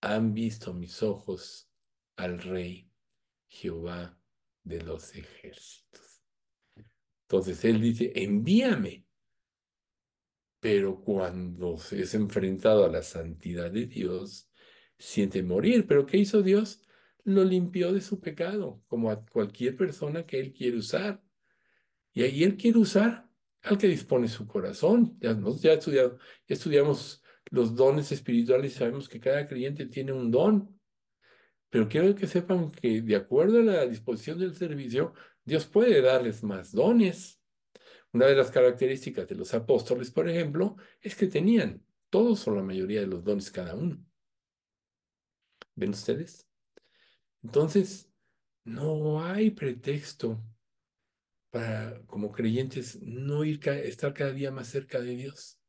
[0.00, 1.70] han visto mis ojos
[2.16, 2.90] al Rey
[3.48, 4.18] Jehová
[4.62, 6.15] de los ejércitos.
[7.28, 9.04] Entonces él dice, envíame.
[10.60, 14.48] Pero cuando es enfrentado a la santidad de Dios,
[14.98, 15.86] siente morir.
[15.86, 16.82] ¿Pero qué hizo Dios?
[17.24, 21.22] Lo limpió de su pecado, como a cualquier persona que él quiere usar.
[22.12, 23.28] Y ahí él quiere usar
[23.62, 25.18] al que dispone su corazón.
[25.20, 30.30] Ya, ya, estudiado, ya estudiamos los dones espirituales y sabemos que cada creyente tiene un
[30.30, 30.80] don.
[31.68, 35.12] Pero quiero que sepan que de acuerdo a la disposición del servicio,
[35.46, 37.40] Dios puede darles más dones.
[38.12, 42.62] Una de las características de los apóstoles, por ejemplo, es que tenían todos o la
[42.62, 44.04] mayoría de los dones cada uno.
[45.76, 46.48] ¿Ven ustedes?
[47.44, 48.10] Entonces,
[48.64, 50.42] no hay pretexto
[51.50, 55.60] para, como creyentes, no ir, estar cada día más cerca de Dios.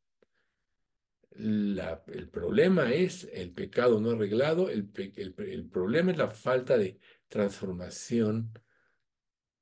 [1.34, 8.52] el problema es el pecado no arreglado, el, el problema es la falta de transformación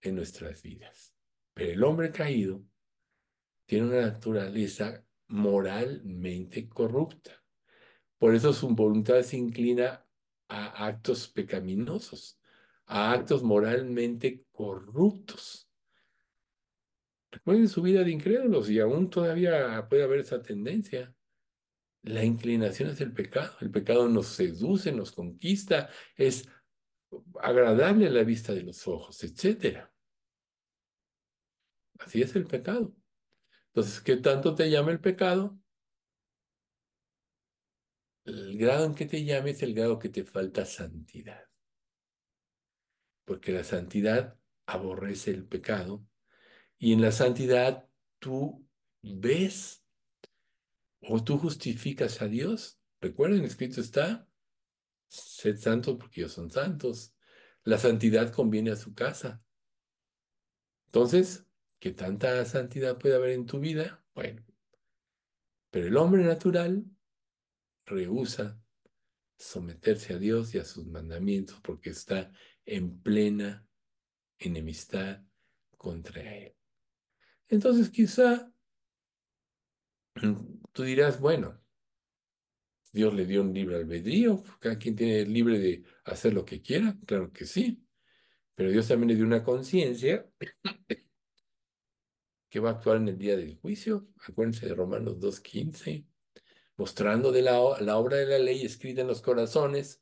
[0.09, 1.13] en nuestras vidas.
[1.53, 2.63] Pero el hombre caído
[3.65, 7.43] tiene una naturaleza moralmente corrupta.
[8.17, 10.05] Por eso su voluntad se inclina
[10.47, 12.39] a actos pecaminosos,
[12.85, 15.69] a actos moralmente corruptos.
[17.31, 21.13] Recuerden su vida de incrédulos y aún todavía puede haber esa tendencia.
[22.03, 23.57] La inclinación es el pecado.
[23.61, 26.47] El pecado nos seduce, nos conquista, es
[27.41, 29.89] agradable a la vista de los ojos, etc.
[31.99, 32.93] Así es el pecado.
[33.67, 35.59] Entonces, ¿qué tanto te llama el pecado?
[38.25, 41.43] El grado en que te llame es el grado que te falta santidad.
[43.23, 46.05] Porque la santidad aborrece el pecado
[46.77, 47.87] y en la santidad
[48.19, 48.67] tú
[49.01, 49.83] ves
[51.01, 52.79] o tú justificas a Dios.
[52.99, 54.27] Recuerden, escrito está,
[55.07, 57.13] sed santos porque ellos son santos.
[57.63, 59.43] La santidad conviene a su casa.
[60.87, 61.45] Entonces,
[61.85, 64.03] ¿qué tanta santidad puede haber en tu vida?
[64.15, 64.43] Bueno,
[65.69, 66.83] pero el hombre natural
[67.85, 68.59] rehúsa
[69.37, 72.31] someterse a Dios y a sus mandamientos porque está
[72.65, 73.67] en plena
[74.39, 75.21] enemistad
[75.77, 76.55] contra Él.
[77.49, 78.51] Entonces quizá
[80.71, 81.61] tú dirás, bueno,
[82.93, 86.97] Dios le dio un libre albedrío, cada quien tiene libre de hacer lo que quiera,
[87.05, 87.85] claro que sí,
[88.55, 90.27] pero Dios también le dio una conciencia
[92.55, 94.07] que va a actuar en el día del juicio.
[94.29, 96.05] Acuérdense de Romanos 2.15
[96.77, 100.01] mostrando de la, obra de la ley escrita en los corazones,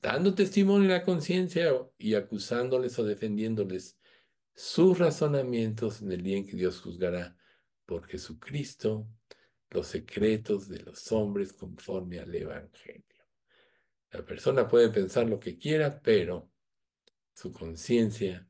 [0.00, 4.00] dando testimonio a la conciencia y acusándoles o defendiéndoles
[4.52, 7.36] sus razonamientos en el día en que Dios juzgará
[7.86, 9.06] por Jesucristo
[9.70, 13.04] los secretos de los hombres conforme al Evangelio.
[14.10, 16.50] La persona puede pensar lo que quiera, pero
[17.32, 18.48] su conciencia,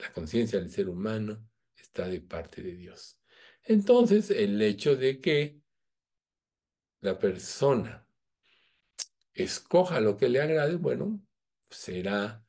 [0.00, 1.48] la conciencia del ser humano,
[1.88, 3.18] está de parte de Dios.
[3.64, 5.60] Entonces, el hecho de que
[7.00, 8.06] la persona
[9.34, 11.20] escoja lo que le agrade, bueno,
[11.70, 12.44] será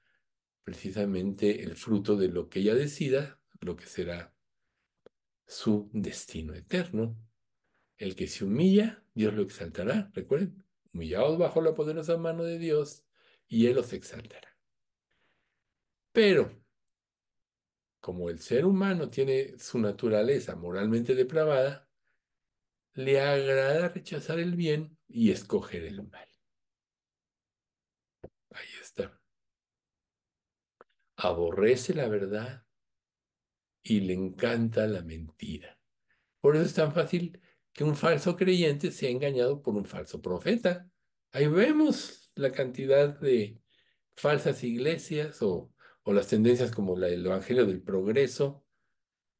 [0.63, 4.33] precisamente el fruto de lo que ella decida, lo que será
[5.45, 7.17] su destino eterno.
[7.97, 10.09] El que se humilla, Dios lo exaltará.
[10.13, 13.03] Recuerden, humillaos bajo la poderosa mano de Dios
[13.47, 14.57] y Él os exaltará.
[16.13, 16.51] Pero,
[17.99, 21.89] como el ser humano tiene su naturaleza moralmente depravada,
[22.93, 26.27] le agrada rechazar el bien y escoger el mal.
[28.51, 29.19] Ahí está.
[31.17, 32.65] Aborrece la verdad
[33.83, 35.79] y le encanta la mentira.
[36.41, 37.39] Por eso es tan fácil
[37.73, 40.89] que un falso creyente sea engañado por un falso profeta.
[41.31, 43.61] Ahí vemos la cantidad de
[44.15, 45.71] falsas iglesias o,
[46.09, 48.65] o las tendencias como la del Evangelio del Progreso,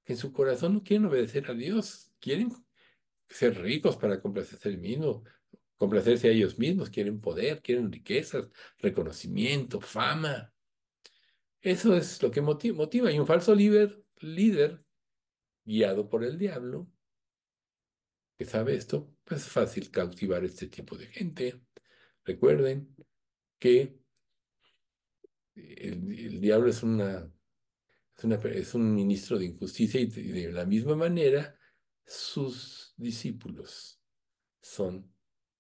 [0.04, 2.52] que en su corazón no quieren obedecer a Dios, quieren
[3.28, 5.24] ser ricos para complacerse el mismo,
[5.78, 10.54] complacerse a ellos mismos, quieren poder, quieren riquezas, reconocimiento, fama.
[11.60, 13.12] Eso es lo que motiva.
[13.12, 14.86] Y un falso líder, líder
[15.66, 16.88] guiado por el diablo,
[18.38, 21.60] que sabe esto, pues es fácil cautivar este tipo de gente.
[22.26, 22.96] Recuerden
[23.58, 23.99] que
[25.56, 27.32] el, diablo es, una,
[28.18, 31.58] es, una, es un ministro de injusticia y de la misma manera
[32.06, 34.02] sus discípulos
[34.62, 35.14] son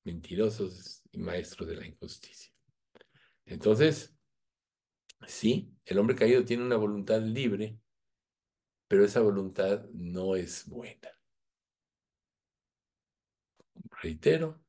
[0.03, 2.51] mentirosos y maestros de la injusticia.
[3.45, 4.15] Entonces,
[5.27, 7.79] Sí, el hombre caído tiene una voluntad libre,
[8.87, 11.09] pero esa voluntad no es buena.
[14.01, 14.61] Reitero,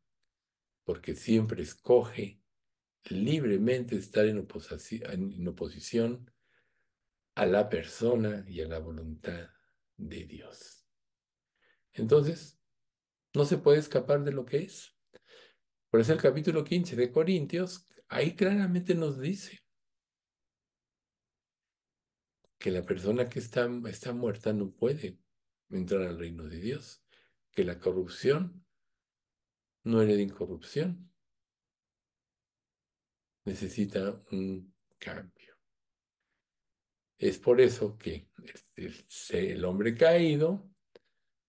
[0.85, 2.40] porque siempre escoge
[3.09, 6.31] libremente estar en, en oposición
[7.35, 9.49] a la persona y a la voluntad
[9.97, 10.87] de Dios.
[11.93, 12.61] Entonces,
[13.35, 14.97] no se puede escapar de lo que es.
[15.91, 19.61] Por eso el capítulo 15 de Corintios, ahí claramente nos dice
[22.59, 25.19] que la persona que está, está muerta no puede
[25.71, 27.05] entrar al reino de Dios,
[27.53, 28.65] que la corrupción
[29.83, 31.10] no hereda incorrupción,
[33.51, 35.55] necesita un cambio.
[37.19, 38.29] Es por eso que
[38.77, 40.71] el, hombre caído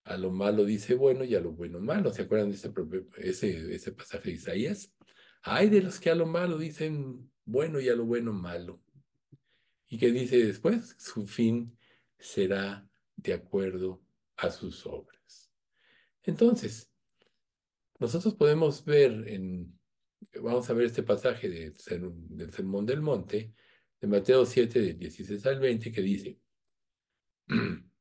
[0.03, 2.11] a lo malo dice bueno y a lo bueno malo.
[2.11, 2.71] ¿Se acuerdan de ese,
[3.17, 4.91] ese, ese pasaje de Isaías?
[5.43, 8.81] Hay de los que a lo malo dicen bueno y a lo bueno malo.
[9.87, 10.95] ¿Y qué dice después?
[10.97, 11.77] Su fin
[12.17, 14.01] será de acuerdo
[14.37, 15.51] a sus obras.
[16.23, 16.91] Entonces,
[17.99, 19.79] nosotros podemos ver en,
[20.39, 21.75] vamos a ver este pasaje del
[22.51, 23.53] Sermón del Monte,
[23.99, 26.39] de Mateo 7, de 16 al 20, que dice,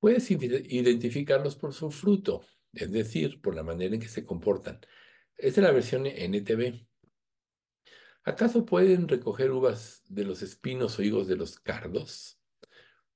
[0.00, 4.80] puedes identificarlos por su fruto, es decir, por la manera en que se comportan.
[5.36, 6.86] Esta es la versión NTV.
[8.24, 12.35] ¿Acaso pueden recoger uvas de los espinos o higos de los cardos?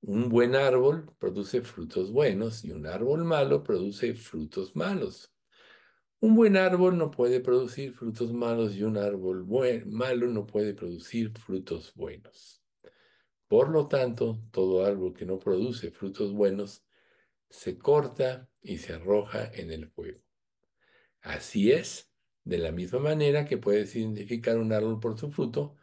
[0.01, 5.31] Un buen árbol produce frutos buenos y un árbol malo produce frutos malos.
[6.19, 9.45] Un buen árbol no puede producir frutos malos y un árbol
[9.85, 12.63] malo no puede producir frutos buenos.
[13.47, 16.83] Por lo tanto, todo árbol que no produce frutos buenos
[17.51, 20.21] se corta y se arroja en el fuego.
[21.21, 22.11] Así es,
[22.43, 25.75] de la misma manera que puedes identificar un árbol por su fruto,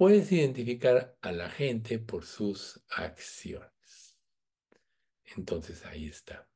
[0.00, 4.18] puedes identificar a la gente por sus acciones.
[5.36, 6.48] Entonces ahí está.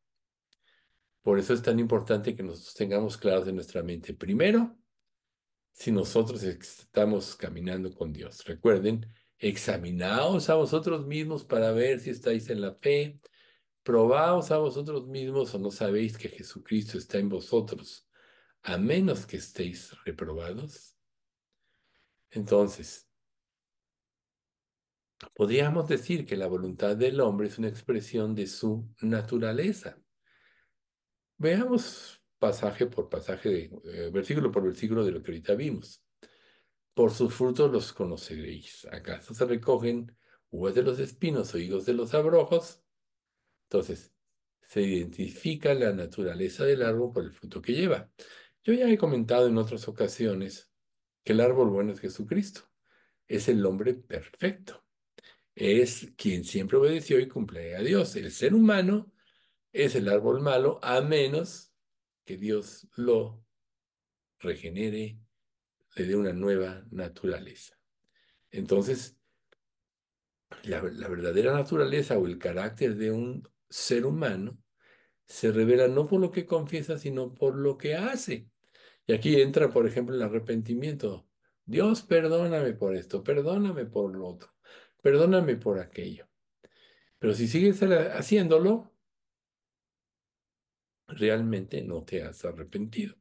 [1.20, 4.14] Por eso es tan importante que nos tengamos claros en nuestra mente.
[4.14, 4.78] Primero,
[5.72, 8.42] si nosotros estamos caminando con Dios.
[8.46, 13.20] Recuerden, examinaos a vosotros mismos para ver si estáis en la fe.
[13.82, 18.08] Probaos a vosotros mismos o no sabéis que Jesucristo está en vosotros,
[18.62, 20.96] a menos que estéis reprobados.
[22.30, 23.06] Entonces,
[25.34, 29.98] podríamos decir que la voluntad del hombre es una expresión de su naturaleza.
[31.36, 36.04] Veamos pasaje por pasaje, eh, versículo por versículo de lo que ahorita vimos.
[36.92, 38.86] Por sus frutos los conoceréis.
[38.92, 40.16] ¿Acaso se recogen
[40.50, 42.82] uvas de los espinos o higos de los abrojos?
[43.64, 44.12] Entonces,
[44.62, 48.10] se identifica la naturaleza del árbol por el fruto que lleva.
[48.62, 50.70] Yo ya he comentado en otras ocasiones
[51.24, 52.62] que el árbol bueno es Jesucristo.
[53.26, 54.83] Es el hombre perfecto.
[55.54, 58.16] Es quien siempre obedeció y cumple a Dios.
[58.16, 59.12] El ser humano
[59.72, 61.72] es el árbol malo a menos
[62.24, 63.44] que Dios lo
[64.38, 65.18] regenere,
[65.96, 67.78] le dé una nueva naturaleza.
[68.50, 69.18] Entonces,
[70.62, 74.58] la, verdadera naturaleza o el carácter de un ser humano
[75.26, 78.48] se revela no por lo que confiesa, sino por lo que hace.
[79.06, 81.26] Y aquí entra, por ejemplo, el arrepentimiento.
[81.64, 84.53] Dios, perdóname por esto, perdóname por lo otro,
[85.04, 86.26] perdóname por aquello.
[87.18, 88.90] Pero si sigues haciéndolo,
[91.06, 93.14] realmente no te has arrepentido.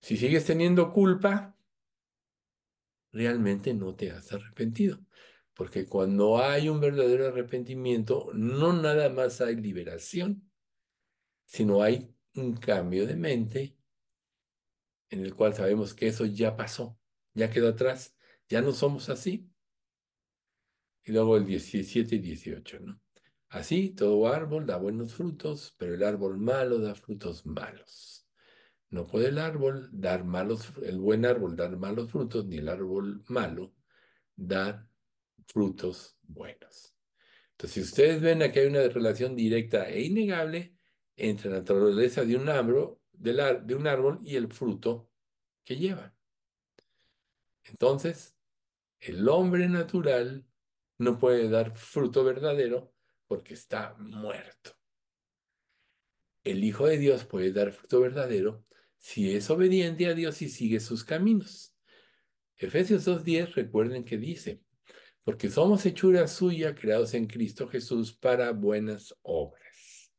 [0.00, 1.58] Si sigues teniendo culpa,
[3.10, 5.04] realmente no te has arrepentido.
[5.52, 10.48] Porque cuando hay un verdadero arrepentimiento, no nada más hay liberación,
[11.44, 13.76] sino hay un cambio de mente
[15.10, 17.00] en el cual sabemos que eso ya pasó,
[17.34, 18.16] ya quedó atrás,
[18.48, 19.50] ya no somos así.
[21.06, 23.00] Y luego el 17 y 18, ¿no?
[23.48, 28.26] Así, todo árbol da buenos frutos, pero el árbol malo da frutos malos.
[28.90, 33.22] No puede el árbol dar malos, el buen árbol dar malos frutos, ni el árbol
[33.28, 33.72] malo
[34.34, 34.88] dar
[35.46, 36.96] frutos buenos.
[37.52, 40.76] Entonces, si ustedes ven aquí hay una relación directa e innegable
[41.14, 45.08] entre la naturaleza de un árbol, de un árbol y el fruto
[45.64, 46.14] que lleva.
[47.64, 48.36] Entonces,
[48.98, 50.45] el hombre natural
[50.98, 52.92] no puede dar fruto verdadero
[53.26, 54.72] porque está muerto.
[56.44, 58.64] El Hijo de Dios puede dar fruto verdadero
[58.98, 61.76] si es obediente a Dios y sigue sus caminos.
[62.56, 64.62] Efesios 2.10, recuerden que dice,
[65.24, 70.12] porque somos hechura suya, creados en Cristo Jesús para buenas obras,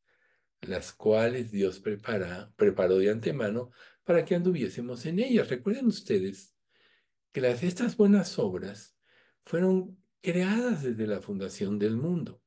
[0.62, 3.72] las cuales Dios prepara, preparó de antemano
[4.04, 5.50] para que anduviésemos en ellas.
[5.50, 6.54] Recuerden ustedes
[7.32, 8.98] que las, estas buenas obras
[9.46, 12.42] fueron creadas desde la fundación del mundo.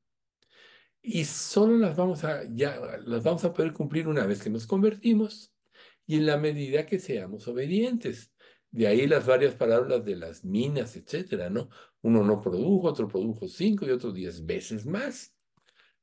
[1.03, 4.67] Y solo las vamos a, ya, las vamos a poder cumplir una vez que nos
[4.67, 5.53] convertimos
[6.07, 8.33] y en la medida que seamos obedientes.
[8.71, 11.71] De ahí las varias palabras de las minas, etcétera, ¿no?
[12.03, 15.35] Uno no produjo, otro produjo cinco y otro diez veces más.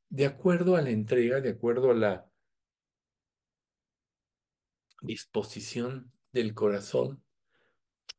[0.10, 2.30] De acuerdo a la entrega, de acuerdo a la
[5.02, 7.24] disposición del corazón,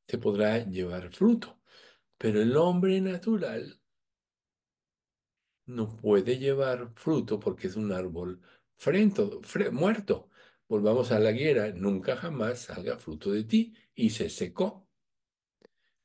[0.06, 1.57] se podrá llevar fruto.
[2.18, 3.80] Pero el hombre natural
[5.66, 8.40] no puede llevar fruto porque es un árbol
[8.76, 9.40] frento,
[9.72, 10.30] muerto.
[10.68, 13.74] Volvamos a la guerra, nunca jamás salga fruto de ti.
[13.94, 14.88] Y se secó.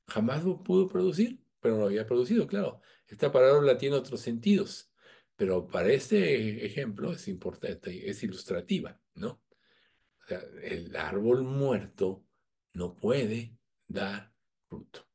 [0.07, 2.81] Jamás lo pudo producir, pero no había producido, claro.
[3.07, 4.91] Esta palabra tiene otros sentidos,
[5.35, 9.41] pero para este ejemplo es importante, es ilustrativa, ¿no?
[10.23, 12.25] O sea, el árbol muerto
[12.73, 13.57] no puede
[13.87, 14.33] dar
[14.67, 15.12] fruto.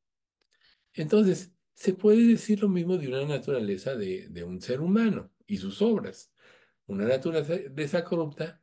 [1.00, 5.58] Entonces, se puede decir lo mismo de una naturaleza de, de un ser humano y
[5.58, 6.32] sus obras.
[6.86, 8.62] Una naturaleza corrupta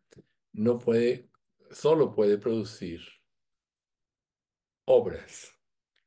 [0.52, 1.30] no puede,
[1.72, 3.02] solo puede producir
[4.86, 5.54] obras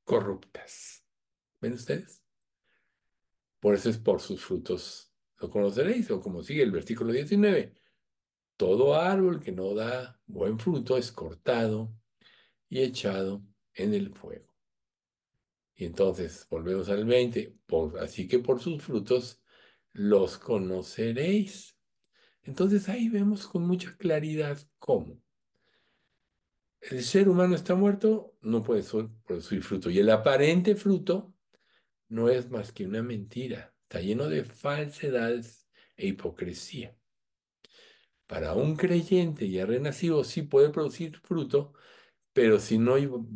[0.05, 1.05] corruptas.
[1.61, 2.23] ¿Ven ustedes?
[3.61, 5.09] Por eso es por sus frutos
[5.41, 7.73] lo conoceréis, o como sigue el versículo 19.
[8.57, 11.95] Todo árbol que no da buen fruto es cortado
[12.69, 13.43] y echado
[13.75, 14.48] en el fuego.
[15.79, 17.57] Y entonces volvemos al 20.
[18.01, 19.41] así que por sus frutos
[19.93, 21.79] los conoceréis.
[22.43, 25.23] Entonces ahí vemos con mucha claridad cómo
[26.81, 28.85] el ser humano está muerto, no puede
[29.25, 29.91] producir fruto.
[29.91, 31.35] Y el aparente fruto
[32.09, 33.75] no es más que una mentira.
[33.83, 35.67] Está lleno de falsedades
[35.97, 36.97] e hipocresía.
[38.27, 41.73] Para un creyente ya renacido sí puede producir fruto,
[42.39, 42.95] pero si no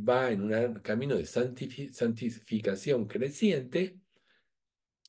[0.09, 3.99] va en un camino de santificación creciente,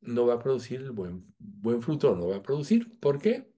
[0.02, 3.00] no va a producir el buen, buen fruto, no va a producir.
[3.00, 3.54] ¿Por qué?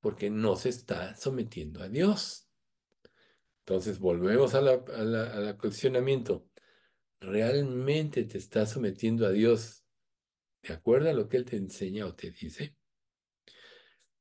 [0.00, 2.48] Porque no se está sometiendo a Dios.
[3.66, 6.48] Entonces volvemos al cuestionamiento.
[7.20, 9.84] ¿Realmente te estás sometiendo a Dios
[10.62, 12.74] de acuerdo a lo que Él te enseña o te dice?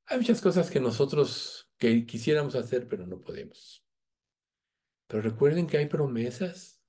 [0.08, 3.83] Hay muchas cosas que nosotros que quisiéramos hacer, pero no podemos.
[5.14, 6.82] Pero recuerden que hay promesas,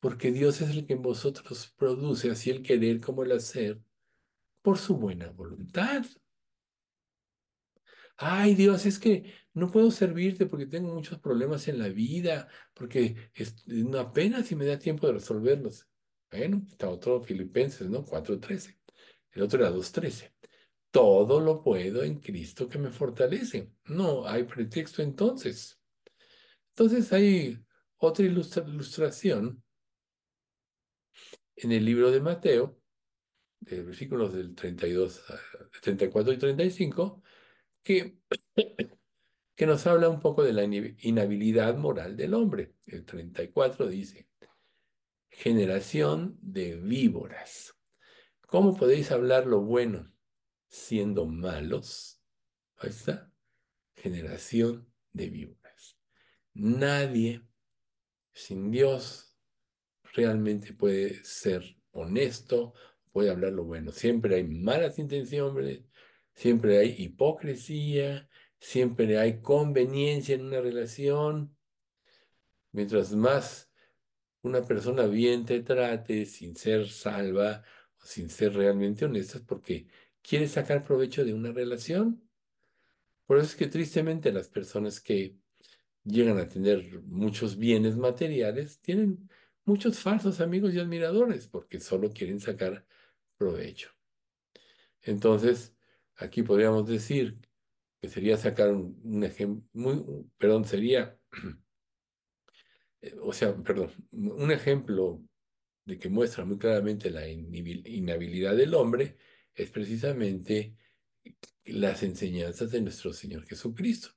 [0.00, 3.80] porque Dios es el que en vosotros produce así el querer como el hacer
[4.60, 6.04] por su buena voluntad.
[8.16, 13.14] Ay, Dios, es que no puedo servirte porque tengo muchos problemas en la vida, porque
[13.96, 15.86] apenas si me da tiempo de resolverlos.
[16.28, 18.04] Bueno, está otro Filipenses, ¿no?
[18.04, 18.80] 4.13.
[19.30, 20.32] El otro era 2.13.
[20.90, 23.70] Todo lo puedo en Cristo que me fortalece.
[23.84, 25.78] No hay pretexto entonces.
[26.74, 27.58] Entonces hay
[27.98, 29.62] otra ilustración
[31.56, 32.80] en el libro de Mateo,
[33.60, 35.22] de versículos del 32,
[35.82, 37.22] 34 y 35,
[37.82, 38.16] que,
[39.54, 42.74] que nos habla un poco de la inhabilidad moral del hombre.
[42.86, 44.28] El 34 dice,
[45.28, 47.74] generación de víboras.
[48.46, 50.10] ¿Cómo podéis hablar lo bueno
[50.68, 52.20] siendo malos?
[52.76, 53.30] Ahí está,
[53.94, 55.61] generación de víboras.
[56.54, 57.42] Nadie
[58.32, 59.34] sin Dios
[60.14, 62.74] realmente puede ser honesto,
[63.12, 63.92] puede hablar lo bueno.
[63.92, 65.80] Siempre hay malas intenciones,
[66.34, 68.28] siempre hay hipocresía,
[68.58, 71.56] siempre hay conveniencia en una relación.
[72.72, 73.70] Mientras más
[74.42, 77.64] una persona bien te trate sin ser salva
[78.02, 79.86] o sin ser realmente honesta, es porque
[80.22, 82.28] quiere sacar provecho de una relación.
[83.26, 85.36] Por eso es que tristemente las personas que
[86.04, 89.28] llegan a tener muchos bienes materiales tienen
[89.64, 92.86] muchos falsos amigos y admiradores porque solo quieren sacar
[93.36, 93.90] provecho.
[95.02, 95.74] Entonces,
[96.16, 97.38] aquí podríamos decir
[98.00, 101.18] que sería sacar un, ejemplo, perdón, sería,
[103.00, 105.22] eh, o sea, perdón, un ejemplo
[105.84, 109.16] de que muestra muy claramente la inhabilidad del hombre
[109.54, 110.76] es precisamente
[111.64, 114.10] las enseñanzas de nuestro Señor Jesucristo.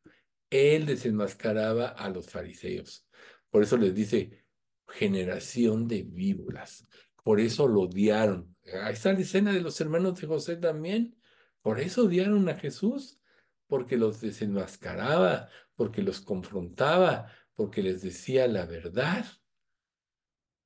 [0.55, 3.07] Él desenmascaraba a los fariseos.
[3.49, 4.45] Por eso les dice
[4.87, 6.87] generación de víboras.
[7.23, 8.55] Por eso lo odiaron.
[8.83, 11.17] Ahí está la escena de los hermanos de José también.
[11.61, 13.19] Por eso odiaron a Jesús,
[13.67, 19.25] porque los desenmascaraba, porque los confrontaba, porque les decía la verdad.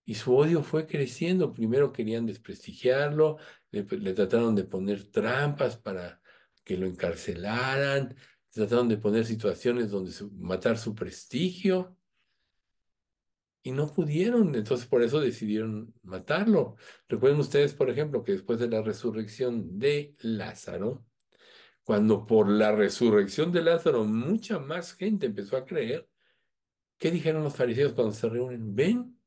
[0.05, 1.53] Y su odio fue creciendo.
[1.53, 3.37] Primero querían desprestigiarlo,
[3.71, 6.19] le, trataron de poner trampas para
[6.63, 8.15] que lo encarcelaran,
[8.51, 11.95] trataron de poner situaciones donde su- matar su prestigio
[13.61, 16.75] y no pudieron, entonces por eso decidieron matarlo.
[17.07, 21.05] Recuerden ustedes, por ejemplo, que después de la resurrección de Lázaro,
[21.83, 26.07] cuando por la resurrección de Lázaro mucha más gente empezó a creer,
[26.97, 28.75] ¿qué dijeron los fariseos cuando se reúnen?
[28.75, 29.19] Ven,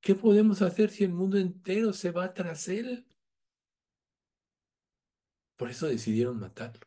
[0.00, 3.06] ¿qué podemos hacer si el mundo entero se va tras él?
[5.56, 6.86] Por eso decidieron matarlo,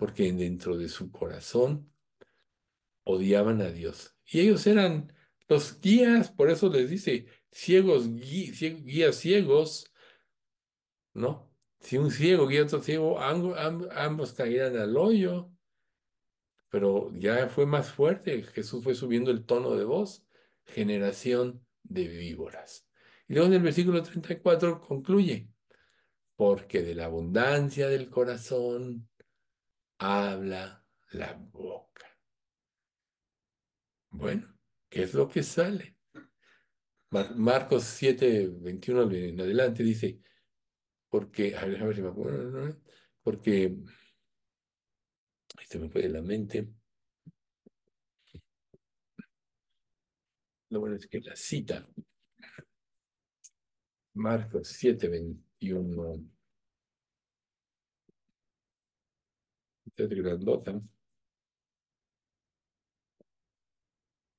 [0.00, 1.92] porque dentro de su corazón
[3.04, 4.16] odiaban a Dios.
[4.24, 5.12] Y ellos eran
[5.46, 9.92] los guías, por eso les dice, ciegos, guías ciegos,
[11.12, 11.54] ¿no?
[11.80, 15.52] Si un ciego guía a otro ciego, amb- amb- ambos caerán al hoyo.
[16.70, 20.24] Pero ya fue más fuerte, Jesús fue subiendo el tono de voz,
[20.64, 22.88] generación de víboras.
[23.28, 25.50] Y luego en el versículo 34 concluye,
[26.36, 29.09] porque de la abundancia del corazón
[30.00, 32.06] habla la boca.
[34.10, 34.56] Bueno,
[34.88, 35.96] ¿qué es lo que sale?
[37.10, 40.20] Mar- Marcos 7, 21 en adelante dice,
[41.10, 42.76] porque, a ver, a ver si me acuerdo,
[43.22, 43.76] porque,
[45.68, 46.68] se me fue de la mente,
[50.70, 51.86] lo bueno es que la cita,
[54.14, 56.14] Marcos 7, 21,
[60.04, 60.80] es grandota.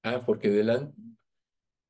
[0.03, 0.93] Ah, porque, delan-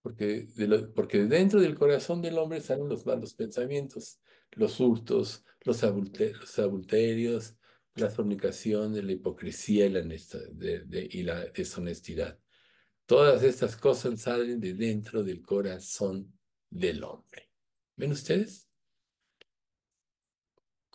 [0.01, 4.19] porque, de lo- porque dentro del corazón del hombre salen los malos pensamientos,
[4.53, 7.57] los hurtos, los, adulte- los adulterios,
[7.95, 12.39] la fornicación, la hipocresía y la, de- de- y la deshonestidad.
[13.07, 16.33] Todas estas cosas salen de dentro del corazón
[16.71, 17.51] del hombre.
[17.97, 18.70] ¿Ven ustedes?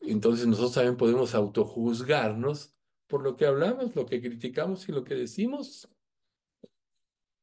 [0.02, 2.74] Entonces nosotros también podemos autojuzgarnos
[3.06, 5.88] por lo que hablamos, lo que criticamos y lo que decimos.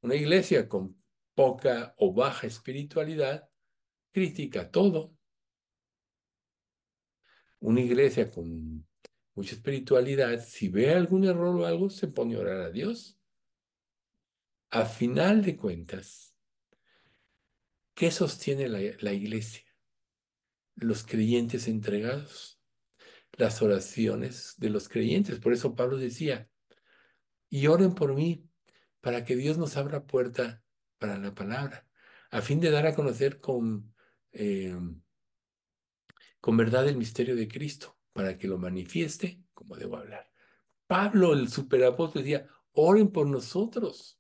[0.02, 1.02] Una iglesia con
[1.34, 3.50] poca o baja espiritualidad
[4.12, 5.16] critica todo.
[7.60, 8.88] Una iglesia con
[9.34, 13.18] mucha espiritualidad, si ve algún error o algo, se pone a orar a Dios.
[14.70, 16.36] A final de cuentas,
[17.94, 19.73] ¿qué sostiene la, la iglesia?
[20.76, 22.60] Los creyentes entregados,
[23.34, 25.40] las oraciones de los creyentes.
[25.40, 26.50] Por eso Pablo decía,
[27.50, 28.50] y oren por mí
[29.02, 30.64] para que Dios nos abra puerta
[30.98, 31.88] para la palabra,
[32.32, 33.94] a fin de dar a conocer con...
[34.32, 34.76] eh,
[36.44, 40.30] con verdad el misterio de Cristo, para que lo manifieste como debo hablar.
[40.88, 44.20] Pablo, el superapóstol, decía, oren por nosotros,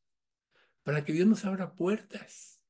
[0.84, 2.62] para que Dios nos abra puertas,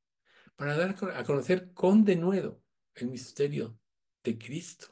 [0.55, 2.62] para dar a conocer con denuedo
[2.95, 3.79] el misterio
[4.23, 4.87] de Cristo.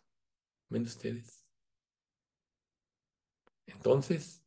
[0.69, 1.45] ¿Ven ustedes?
[3.65, 4.43] Entonces,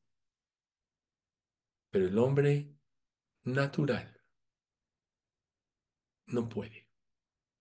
[1.91, 2.75] pero el hombre
[3.45, 4.21] natural
[6.27, 6.89] no puede.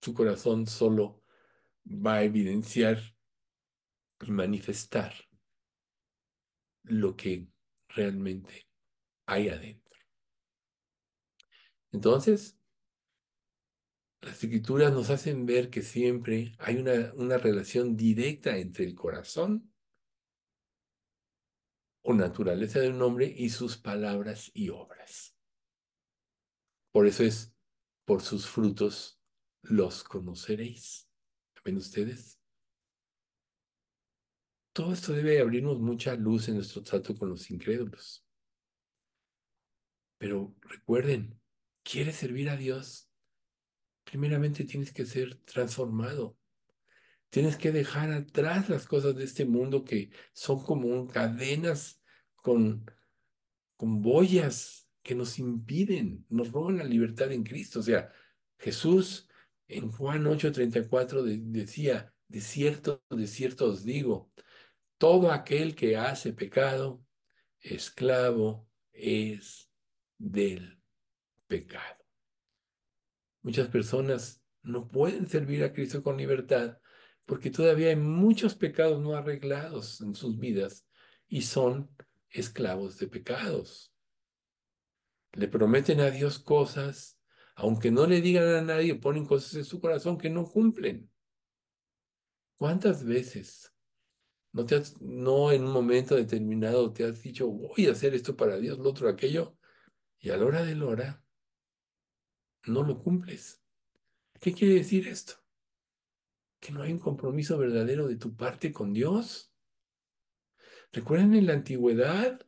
[0.00, 1.22] Su corazón solo
[1.86, 2.98] va a evidenciar
[4.20, 5.14] y manifestar
[6.82, 7.48] lo que
[7.88, 8.66] realmente
[9.26, 9.98] hay adentro.
[11.92, 12.58] Entonces,
[14.24, 19.70] Las escrituras nos hacen ver que siempre hay una, una relación directa entre el corazón
[22.02, 25.36] o naturaleza de un hombre y sus palabras y obras.
[26.90, 27.54] Por eso es,
[28.06, 29.20] por sus frutos
[29.60, 31.06] los conoceréis.
[31.62, 32.40] ¿Ven ustedes?
[34.72, 38.26] Todo esto debe abrirnos mucha luz en nuestro trato con los incrédulos.
[40.18, 41.38] Pero recuerden,
[41.82, 43.10] ¿quieres servir a Dios?
[44.04, 46.36] Primeramente tienes que ser transformado.
[47.30, 52.00] Tienes que dejar atrás las cosas de este mundo que son como cadenas
[52.36, 52.88] con,
[53.76, 57.80] con boyas que nos impiden, nos roban la libertad en Cristo.
[57.80, 58.12] O sea,
[58.58, 59.28] Jesús
[59.66, 64.30] en Juan 8:34 de- decía, de cierto, de cierto os digo,
[64.98, 67.04] todo aquel que hace pecado,
[67.60, 69.70] esclavo es
[70.18, 70.80] del
[71.46, 72.03] pecado.
[73.44, 76.78] Muchas personas no pueden servir a Cristo con libertad
[77.26, 80.86] porque todavía hay muchos pecados no arreglados en sus vidas
[81.28, 81.94] y son
[82.30, 83.92] esclavos de pecados.
[85.32, 87.20] Le prometen a Dios cosas,
[87.54, 91.10] aunque no le digan a nadie, ponen cosas en su corazón que no cumplen.
[92.56, 93.74] ¿Cuántas veces
[94.52, 98.36] no, te has- no en un momento determinado te has dicho, voy a hacer esto
[98.36, 99.58] para Dios, lo otro, aquello,
[100.18, 101.23] y a la hora de hora
[102.66, 103.62] no lo cumples?
[104.40, 105.44] ¿Qué quiere decir esto?
[106.64, 109.52] que no hay un compromiso verdadero de tu parte con Dios.
[110.92, 112.40] ¿Recuerdan en la antigüedad?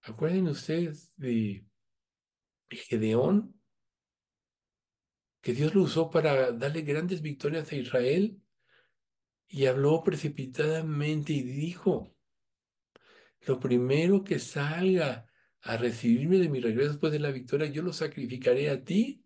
[0.00, 1.66] ¿Acuerdan ustedes de
[2.70, 3.60] Gedeón?
[5.42, 8.42] Que Dios lo usó para darle grandes victorias a Israel
[9.46, 12.16] y habló precipitadamente y dijo,
[13.42, 15.29] lo primero que salga
[15.62, 19.24] a recibirme de mi regreso después de la victoria, yo lo sacrificaré a ti.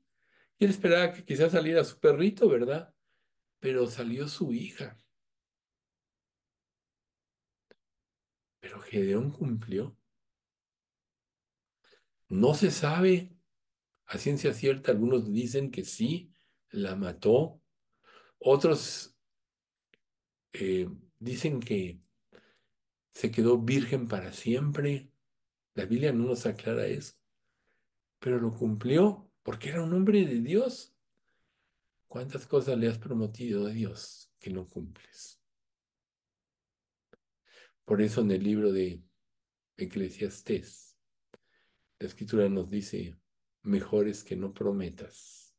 [0.58, 2.94] Y él esperaba que quizás saliera su perrito, ¿verdad?
[3.60, 4.98] Pero salió su hija.
[8.60, 9.96] Pero Gedeón cumplió.
[12.28, 13.36] No se sabe
[14.06, 16.32] a ciencia cierta, algunos dicen que sí,
[16.70, 17.60] la mató.
[18.38, 19.16] Otros
[20.52, 22.00] eh, dicen que
[23.12, 25.10] se quedó virgen para siempre.
[25.74, 27.14] La Biblia no nos aclara eso.
[28.20, 30.94] Pero lo cumplió porque era un hombre de Dios.
[32.06, 35.40] ¿Cuántas cosas le has prometido a Dios que no cumples?
[37.84, 39.02] Por eso en el libro de
[39.76, 40.96] Eclesiastés,
[41.98, 43.18] la escritura nos dice,
[43.62, 45.54] mejor es que no prometas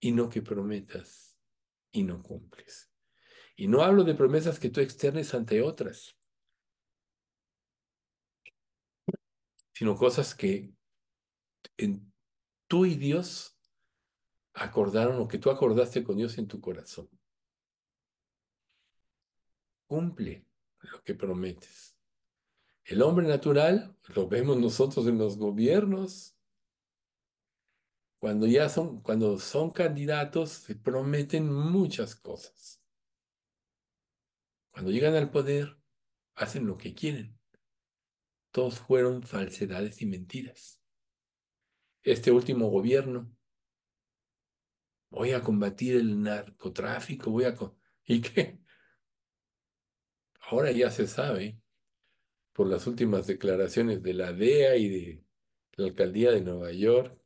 [0.00, 1.38] y no que prometas
[1.90, 2.92] y no cumples.
[3.56, 6.17] Y no hablo de promesas que tú externes ante otras,
[9.78, 10.74] sino cosas que
[11.76, 12.12] en,
[12.66, 13.56] tú y Dios
[14.52, 17.08] acordaron o que tú acordaste con Dios en tu corazón.
[19.86, 20.44] Cumple
[20.80, 21.96] lo que prometes.
[22.82, 26.36] El hombre natural, lo vemos nosotros en los gobiernos,
[28.18, 32.82] cuando ya son, cuando son candidatos, se prometen muchas cosas.
[34.72, 35.78] Cuando llegan al poder,
[36.34, 37.37] hacen lo que quieren.
[38.50, 40.82] Todos fueron falsedades y mentiras.
[42.02, 43.34] Este último gobierno,
[45.10, 47.56] voy a combatir el narcotráfico, voy a...
[48.04, 48.58] ¿Y qué?
[50.40, 51.60] Ahora ya se sabe,
[52.52, 55.24] por las últimas declaraciones de la DEA y de
[55.76, 57.16] la alcaldía de Nueva York,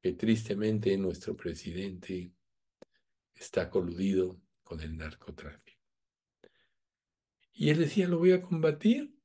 [0.00, 2.32] que tristemente nuestro presidente
[3.34, 5.82] está coludido con el narcotráfico.
[7.52, 9.15] Y él decía, lo voy a combatir.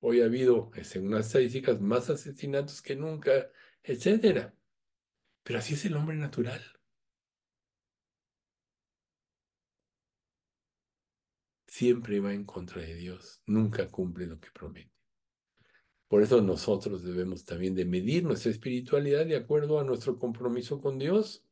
[0.00, 3.50] Hoy ha habido, según las estadísticas, más asesinatos que nunca,
[3.82, 4.52] etc.
[5.42, 6.62] Pero así es el hombre natural.
[11.66, 14.90] Siempre va en contra de Dios, nunca cumple lo que promete.
[16.08, 20.98] Por eso nosotros debemos también de medir nuestra espiritualidad de acuerdo a nuestro compromiso con
[20.98, 21.44] Dios.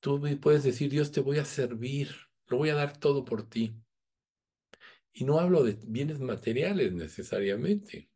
[0.00, 2.14] Tú puedes decir, Dios, te voy a servir,
[2.48, 3.74] lo voy a dar todo por ti.
[5.12, 8.10] Y no hablo de bienes materiales necesariamente.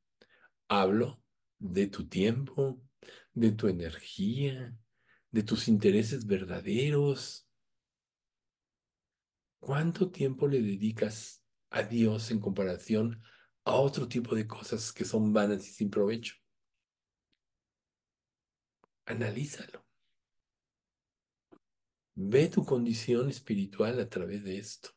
[0.69, 1.23] Hablo
[1.59, 2.81] de tu tiempo,
[3.33, 4.77] de tu energía,
[5.31, 7.49] de tus intereses verdaderos.
[9.59, 13.23] ¿Cuánto tiempo le dedicas a Dios en comparación
[13.65, 16.37] a otro tipo de cosas que son vanas y sin provecho?
[19.07, 19.85] Analízalo.
[22.15, 24.91] Ve tu condición espiritual a través de esto.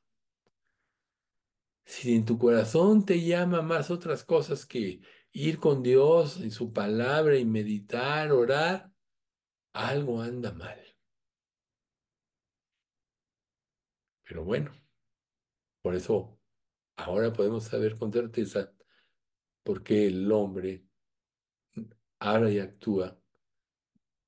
[1.87, 4.99] Si en tu corazón te llama más otras cosas que
[5.31, 8.91] ir con Dios en su palabra y meditar, orar,
[9.71, 10.77] algo anda mal.
[14.25, 14.73] Pero bueno,
[15.81, 16.37] por eso
[16.97, 18.73] ahora podemos saber con certeza
[19.63, 20.83] por qué el hombre
[22.19, 23.17] habla y actúa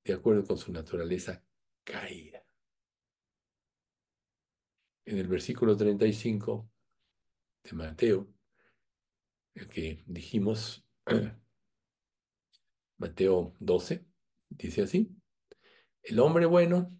[0.02, 1.44] de acuerdo con su naturaleza
[1.84, 2.42] caída.
[5.04, 6.69] En el versículo 35
[7.64, 8.32] de Mateo,
[9.54, 10.86] el que dijimos,
[12.98, 14.06] Mateo 12,
[14.48, 15.16] dice así,
[16.02, 16.96] el hombre bueno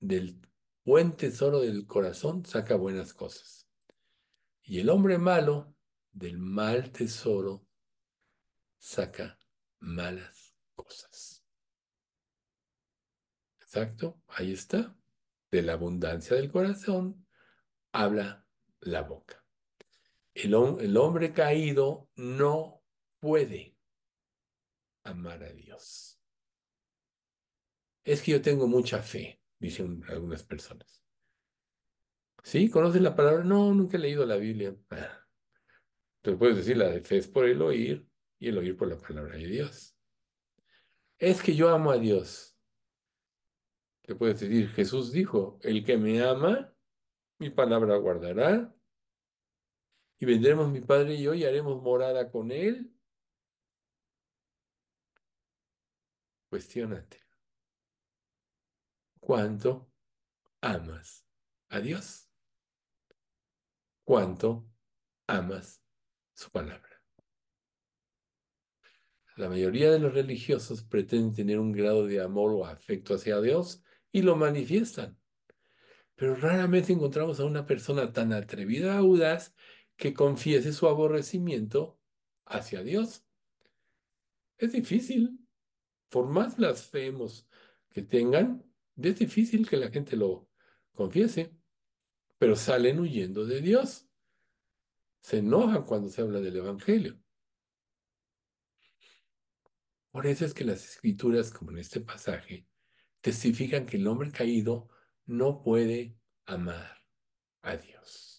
[0.00, 0.40] del
[0.84, 3.68] buen tesoro del corazón saca buenas cosas,
[4.62, 5.74] y el hombre malo
[6.12, 7.66] del mal tesoro
[8.78, 9.38] saca
[9.80, 11.44] malas cosas.
[13.60, 14.96] Exacto, ahí está.
[15.50, 17.26] De la abundancia del corazón
[17.92, 18.46] habla
[18.80, 19.45] la boca.
[20.36, 22.82] El, el hombre caído no
[23.20, 23.74] puede
[25.02, 26.20] amar a Dios.
[28.04, 31.02] Es que yo tengo mucha fe, dicen algunas personas.
[32.42, 32.68] ¿Sí?
[32.68, 33.42] ¿Conoces la palabra?
[33.44, 34.76] No, nunca he leído la Biblia.
[34.90, 35.26] Ah.
[36.18, 38.06] Entonces puedes decir, la de fe es por el oír
[38.38, 39.96] y el oír por la palabra de Dios.
[41.18, 42.58] Es que yo amo a Dios.
[44.02, 46.72] Te puedes decir, Jesús dijo, el que me ama,
[47.38, 48.75] mi palabra guardará,
[50.18, 52.92] y vendremos mi Padre y yo y haremos morada con Él.
[56.48, 57.20] Cuestiónate.
[59.20, 59.90] ¿Cuánto
[60.60, 61.26] amas
[61.68, 62.26] a Dios?
[64.06, 64.70] cuánto
[65.26, 65.82] amas
[66.32, 67.02] su palabra.
[69.36, 73.82] La mayoría de los religiosos pretenden tener un grado de amor o afecto hacia Dios
[74.12, 75.18] y lo manifiestan.
[76.14, 79.54] Pero raramente encontramos a una persona tan atrevida audaz
[79.96, 81.98] que confiese su aborrecimiento
[82.44, 83.24] hacia Dios.
[84.58, 85.38] Es difícil.
[86.08, 87.48] Por más blasfemos
[87.90, 88.64] que tengan,
[88.96, 90.48] es difícil que la gente lo
[90.92, 91.54] confiese,
[92.38, 94.08] pero salen huyendo de Dios.
[95.20, 97.20] Se enojan cuando se habla del Evangelio.
[100.10, 102.66] Por eso es que las escrituras, como en este pasaje,
[103.20, 104.88] testifican que el hombre caído
[105.26, 106.16] no puede
[106.46, 106.96] amar
[107.62, 108.35] a Dios.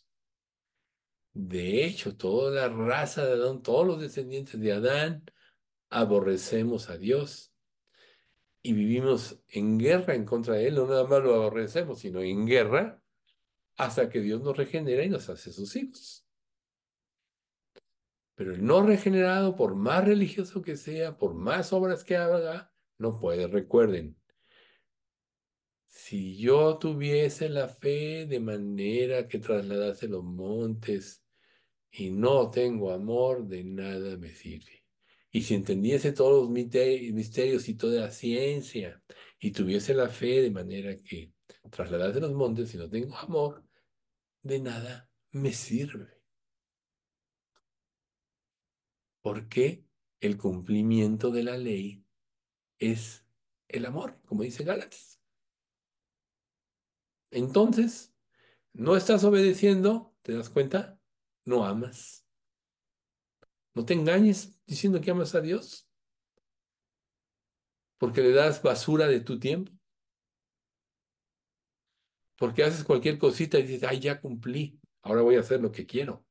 [1.39, 5.23] De hecho, toda la raza de Adán, todos los descendientes de Adán,
[5.87, 7.53] aborrecemos a Dios
[8.63, 10.75] y vivimos en guerra en contra de Él.
[10.75, 13.03] No nada más lo aborrecemos, sino en guerra
[13.75, 16.25] hasta que Dios nos regenera y nos hace sus hijos.
[18.33, 23.19] Pero el no regenerado, por más religioso que sea, por más obras que haga, no
[23.19, 23.45] puede.
[23.45, 24.17] Recuerden,
[25.85, 31.25] si yo tuviese la fe de manera que trasladase los montes
[31.97, 34.85] y no tengo amor, de nada me sirve.
[35.31, 39.01] Y si entendiese todos los misterios y toda la ciencia
[39.39, 41.33] y tuviese la fe de manera que
[41.71, 43.63] trasladase los montes y no tengo amor,
[44.43, 46.21] de nada me sirve.
[49.21, 49.83] Porque
[50.19, 52.05] el cumplimiento de la ley
[52.77, 53.25] es
[53.67, 55.19] el amor, como dice Gálatas.
[57.31, 58.13] Entonces,
[58.73, 60.96] no estás obedeciendo, ¿te das cuenta?
[61.47, 62.27] No amas.
[63.73, 65.89] No te engañes diciendo que amas a Dios.
[67.97, 69.71] Porque le das basura de tu tiempo.
[72.37, 75.85] Porque haces cualquier cosita y dices, ay, ya cumplí, ahora voy a hacer lo que
[75.85, 76.25] quiero.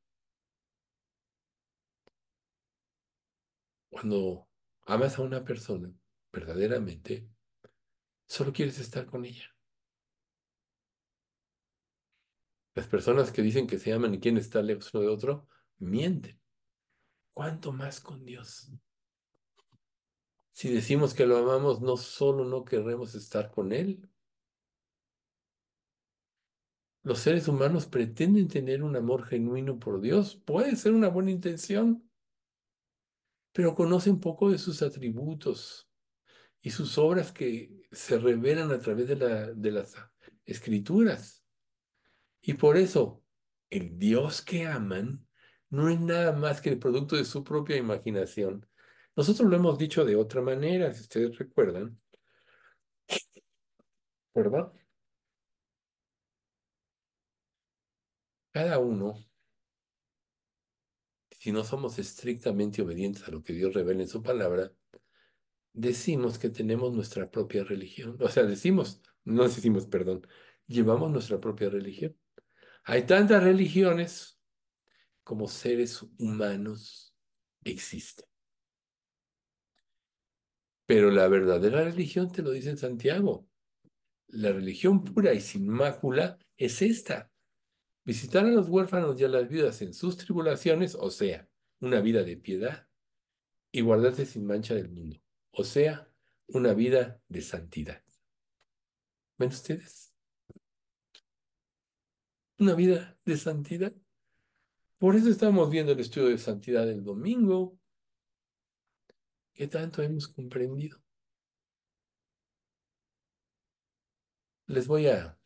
[3.89, 4.51] Cuando
[4.83, 5.91] amas a una persona
[6.31, 7.27] verdaderamente,
[8.29, 9.56] solo quieres estar con ella.
[12.77, 15.49] Las personas que dicen que se aman y quieren estar lejos uno de otro,
[15.79, 16.39] mienten.
[17.33, 18.71] ¿Cuánto más con Dios?
[20.53, 24.07] Si decimos que lo amamos, no solo no queremos estar con Él.
[27.03, 30.37] Los seres humanos pretenden tener un amor genuino por Dios.
[30.37, 32.07] Puede ser una buena intención,
[33.53, 35.89] pero conocen poco de sus atributos
[36.61, 39.95] y sus obras que se revelan a través de, la, de las
[40.45, 41.36] escrituras.
[42.49, 43.25] Y por eso,
[43.71, 45.27] el Dios que aman
[45.69, 48.69] no es nada más que el producto de su propia imaginación.
[49.17, 52.01] Nosotros lo hemos dicho de otra manera, si ustedes recuerdan.
[54.33, 54.73] ¿Verdad?
[58.53, 59.25] Cada uno,
[61.31, 64.73] si no somos estrictamente obedientes a lo que Dios revela en su palabra,
[65.73, 68.17] decimos que tenemos nuestra propia religión.
[68.21, 70.27] O sea, decimos, no decimos, perdón,
[70.69, 72.17] llevamos nuestra propia religión.
[72.89, 74.41] Hay tantas religiones
[75.25, 77.13] como seres humanos
[77.65, 78.27] existen.
[80.87, 83.49] Pero la verdadera religión, te lo dice Santiago,
[84.29, 87.33] la religión pura y sin mácula es esta.
[88.05, 91.49] Visitar a los huérfanos y a las viudas en sus tribulaciones, o sea,
[91.81, 92.87] una vida de piedad,
[93.73, 95.21] y guardarse sin mancha del mundo,
[95.51, 96.09] o sea,
[96.47, 98.01] una vida de santidad.
[99.39, 100.16] ¿Ven ustedes?
[102.59, 103.93] Una vida de santidad.
[104.99, 107.79] Por eso estamos viendo el estudio de santidad el domingo.
[109.53, 110.99] ¿Qué tanto hemos comprendido?
[114.69, 115.39] Les voy a,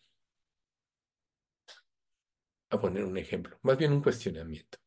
[2.70, 4.78] a poner un ejemplo, más bien un cuestionamiento.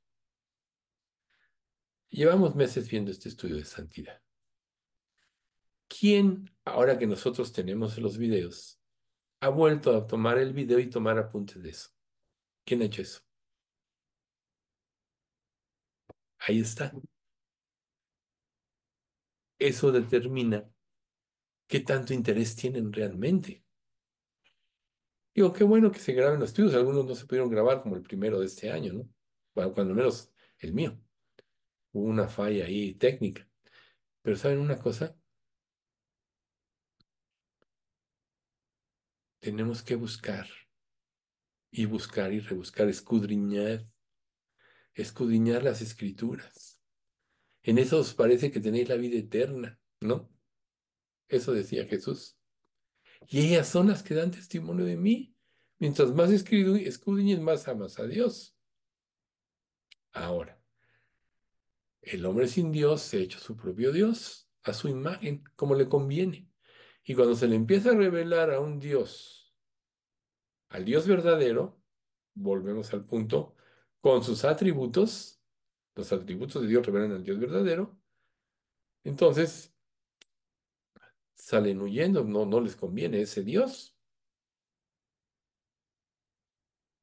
[2.09, 4.21] Llevamos meses viendo este estudio de santidad.
[5.87, 8.79] ¿Quién, ahora que nosotros tenemos los videos,
[9.41, 11.89] ha vuelto a tomar el video y tomar apuntes de eso?
[12.65, 13.21] ¿Quién ha hecho eso?
[16.39, 16.91] Ahí está.
[19.59, 20.69] Eso determina
[21.67, 23.63] qué tanto interés tienen realmente.
[25.35, 26.75] Digo, qué bueno que se graben los estudios.
[26.75, 29.09] Algunos no se pudieron grabar como el primero de este año, ¿no?
[29.55, 30.99] Bueno, cuando menos el mío.
[31.93, 33.47] Hubo una falla ahí técnica.
[34.21, 35.15] Pero ¿saben una cosa?
[39.39, 40.47] Tenemos que buscar
[41.75, 43.87] y buscar y rebuscar, escudriñar,
[44.93, 46.79] escudriñar las escrituras.
[47.63, 50.31] En eso os parece que tenéis la vida eterna, ¿no?
[51.27, 52.37] Eso decía Jesús.
[53.27, 55.35] Y ellas son las que dan testimonio de mí.
[55.79, 58.55] Mientras más escudriñes, más amas a Dios.
[60.11, 60.61] Ahora,
[62.01, 65.89] el hombre sin Dios se ha hecho su propio Dios, a su imagen, como le
[65.89, 66.47] conviene.
[67.03, 69.42] Y cuando se le empieza a revelar a un Dios,
[70.73, 71.79] al Dios verdadero,
[72.33, 73.55] volvemos al punto,
[74.01, 75.39] con sus atributos,
[75.95, 77.95] los atributos de Dios revelan al Dios verdadero,
[79.03, 79.71] entonces
[81.35, 83.95] salen huyendo, no, no les conviene ese Dios.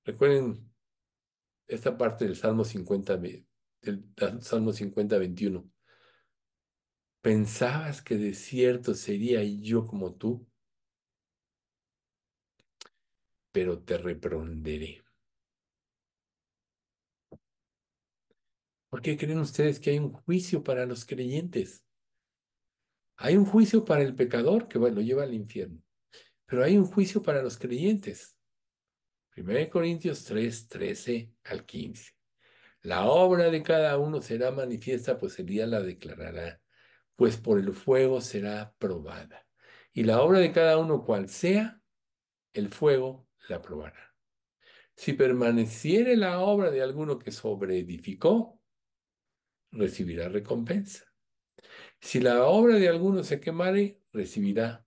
[0.05, 0.69] Recuerden
[1.69, 4.05] esta parte del Salmo 50, del
[4.41, 5.71] Salmo 50, 21.
[7.23, 10.50] ¿Pensabas que de cierto sería yo como tú?
[13.53, 15.03] Pero te reprenderé.
[18.91, 21.85] ¿Por qué creen ustedes que hay un juicio para los creyentes?
[23.17, 25.81] Hay un juicio para el pecador que bueno, lo lleva al infierno,
[26.47, 28.37] pero hay un juicio para los creyentes.
[29.37, 32.13] 1 Corintios 3, 13 al 15.
[32.83, 36.61] La obra de cada uno será manifiesta, pues el día la declarará,
[37.15, 39.47] pues por el fuego será probada.
[39.93, 41.81] Y la obra de cada uno cual sea,
[42.55, 44.15] el fuego la probará.
[44.97, 48.61] Si permaneciere la obra de alguno que sobreedificó,
[49.73, 51.05] recibirá recompensa.
[52.01, 54.87] Si la obra de alguno se quemare, recibirá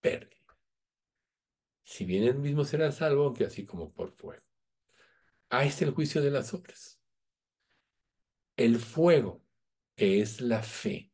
[0.00, 0.36] pérdida.
[1.84, 4.44] Si bien él mismo será salvo, aunque así como por fuego.
[5.50, 7.00] Ahí está el juicio de las obras.
[8.56, 9.44] El fuego,
[9.94, 11.12] que es la fe,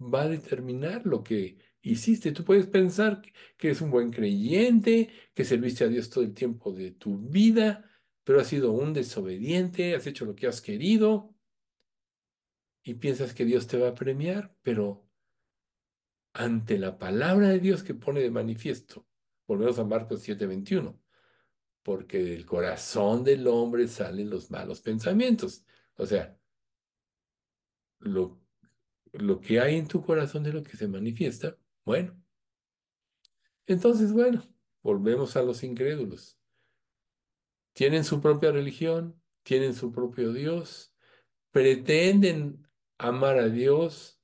[0.00, 2.32] va a determinar lo que hiciste.
[2.32, 3.22] Tú puedes pensar
[3.56, 7.90] que eres un buen creyente, que serviste a Dios todo el tiempo de tu vida,
[8.24, 11.34] pero has sido un desobediente, has hecho lo que has querido
[12.82, 15.06] y piensas que Dios te va a premiar, pero
[16.32, 19.06] ante la palabra de Dios que pone de manifiesto,
[19.46, 20.98] volvemos a Marcos 7:21,
[21.82, 25.64] porque del corazón del hombre salen los malos pensamientos.
[25.96, 26.38] O sea,
[27.98, 28.40] lo,
[29.12, 31.56] lo que hay en tu corazón de lo que se manifiesta,
[31.90, 32.16] bueno.
[33.66, 34.44] Entonces, bueno,
[34.80, 36.38] volvemos a los incrédulos.
[37.72, 40.94] Tienen su propia religión, tienen su propio Dios,
[41.50, 42.64] pretenden
[42.96, 44.20] amar a Dios,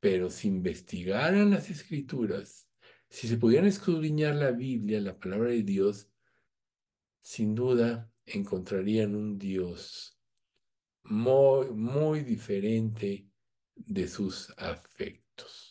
[0.00, 2.68] pero si investigaran las escrituras,
[3.08, 6.10] si se pudieran escudriñar la Biblia, la palabra de Dios,
[7.22, 10.18] sin duda encontrarían un Dios
[11.04, 13.30] muy, muy diferente
[13.74, 15.69] de sus afectos,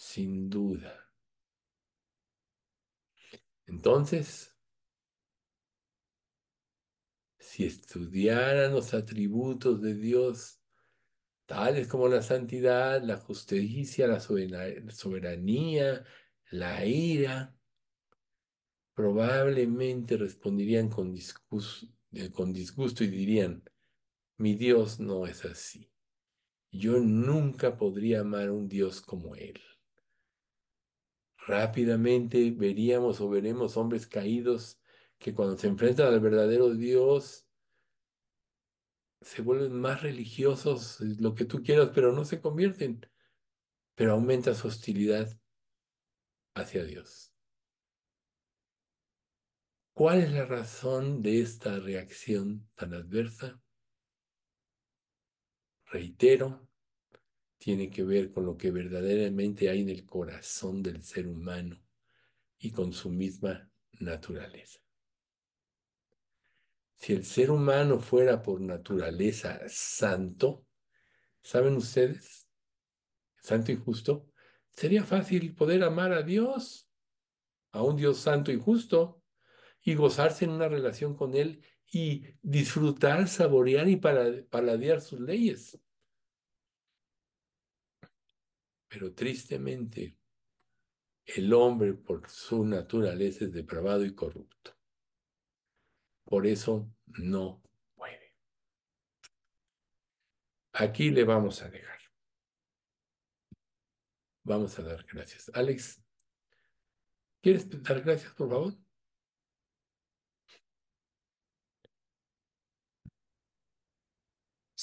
[0.00, 1.12] sin duda.
[3.66, 4.56] Entonces,
[7.38, 10.58] si estudiaran los atributos de Dios,
[11.44, 16.02] tales como la santidad, la justicia, la soberanía,
[16.50, 17.54] la ira,
[18.94, 23.62] probablemente responderían con disgusto, eh, con disgusto y dirían,
[24.38, 25.92] mi Dios no es así.
[26.70, 29.60] Yo nunca podría amar a un Dios como Él.
[31.50, 34.80] Rápidamente veríamos o veremos hombres caídos
[35.18, 37.44] que cuando se enfrentan al verdadero Dios
[39.20, 43.04] se vuelven más religiosos, lo que tú quieras, pero no se convierten,
[43.96, 45.28] pero aumenta su hostilidad
[46.54, 47.34] hacia Dios.
[49.92, 53.60] ¿Cuál es la razón de esta reacción tan adversa?
[55.86, 56.69] Reitero,
[57.60, 61.78] tiene que ver con lo que verdaderamente hay en el corazón del ser humano
[62.58, 64.80] y con su misma naturaleza.
[66.94, 70.64] Si el ser humano fuera por naturaleza santo,
[71.42, 72.48] ¿saben ustedes?
[73.42, 74.30] Santo y justo,
[74.70, 76.88] sería fácil poder amar a Dios,
[77.72, 79.22] a un Dios santo y justo,
[79.82, 85.78] y gozarse en una relación con Él y disfrutar, saborear y paladear sus leyes.
[88.90, 90.18] Pero tristemente,
[91.24, 94.76] el hombre por su naturaleza es depravado y corrupto.
[96.24, 97.62] Por eso no
[97.94, 98.34] puede.
[100.72, 102.00] Aquí le vamos a dejar.
[104.42, 105.52] Vamos a dar gracias.
[105.54, 106.02] Alex,
[107.40, 108.74] ¿quieres dar gracias, por favor?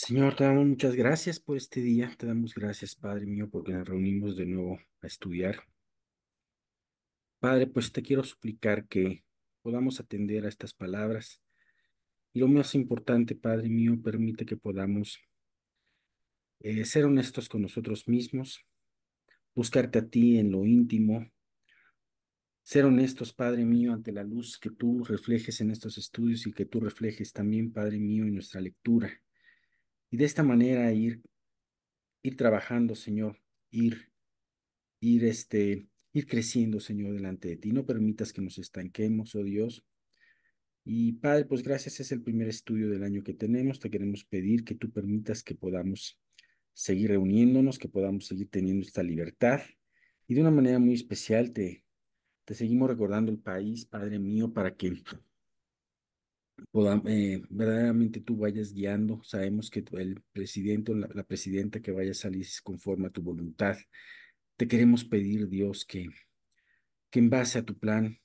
[0.07, 2.15] Señor, te damos muchas gracias por este día.
[2.17, 5.61] Te damos gracias, Padre mío, porque nos reunimos de nuevo a estudiar.
[7.39, 9.25] Padre, pues te quiero suplicar que
[9.61, 11.41] podamos atender a estas palabras
[12.31, 15.19] y lo más importante, Padre mío, permite que podamos
[16.61, 18.61] eh, ser honestos con nosotros mismos,
[19.53, 21.29] buscarte a ti en lo íntimo,
[22.63, 26.65] ser honestos, Padre mío, ante la luz que tú reflejes en estos estudios y que
[26.65, 29.11] tú reflejes también, Padre mío, en nuestra lectura.
[30.09, 31.21] Y de esta manera ir,
[32.23, 33.41] ir trabajando, Señor,
[33.71, 34.11] ir,
[34.99, 37.71] ir, este, ir creciendo, Señor, delante de ti.
[37.71, 39.83] No permitas que nos estanquemos, oh Dios.
[40.85, 43.79] Y Padre, pues gracias, es el primer estudio del año que tenemos.
[43.79, 46.17] Te queremos pedir que tú permitas que podamos
[46.73, 49.61] seguir reuniéndonos, que podamos seguir teniendo esta libertad.
[50.27, 51.83] Y de una manera muy especial te,
[52.45, 55.03] te seguimos recordando el país, Padre mío, para que
[56.71, 59.21] podamos, eh, verdaderamente tú vayas guiando.
[59.23, 63.11] Sabemos que el presidente o la, la, presidenta que vaya a salir es conforme a
[63.11, 63.77] tu voluntad.
[64.55, 66.09] Te queremos pedir, Dios, que,
[67.09, 68.17] que en base a tu plan,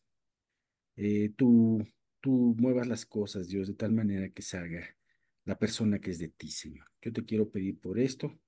[0.97, 1.87] eh, tú,
[2.21, 4.97] tú muevas las cosas, Dios, de tal manera que salga
[5.45, 6.87] la persona que es de ti, Señor.
[7.01, 8.39] Yo te quiero pedir por esto.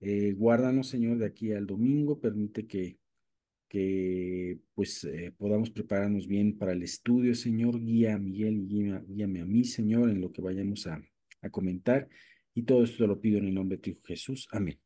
[0.00, 2.20] Eh, guárdanos, Señor, de aquí al domingo.
[2.20, 2.98] Permite que
[3.68, 7.80] que pues eh, podamos prepararnos bien para el estudio, Señor.
[7.80, 11.00] Guía a Miguel y guía, guíame a mí, Señor, en lo que vayamos a,
[11.42, 12.08] a comentar.
[12.54, 14.48] Y todo esto lo pido en el nombre de tu Jesús.
[14.52, 14.85] Amén.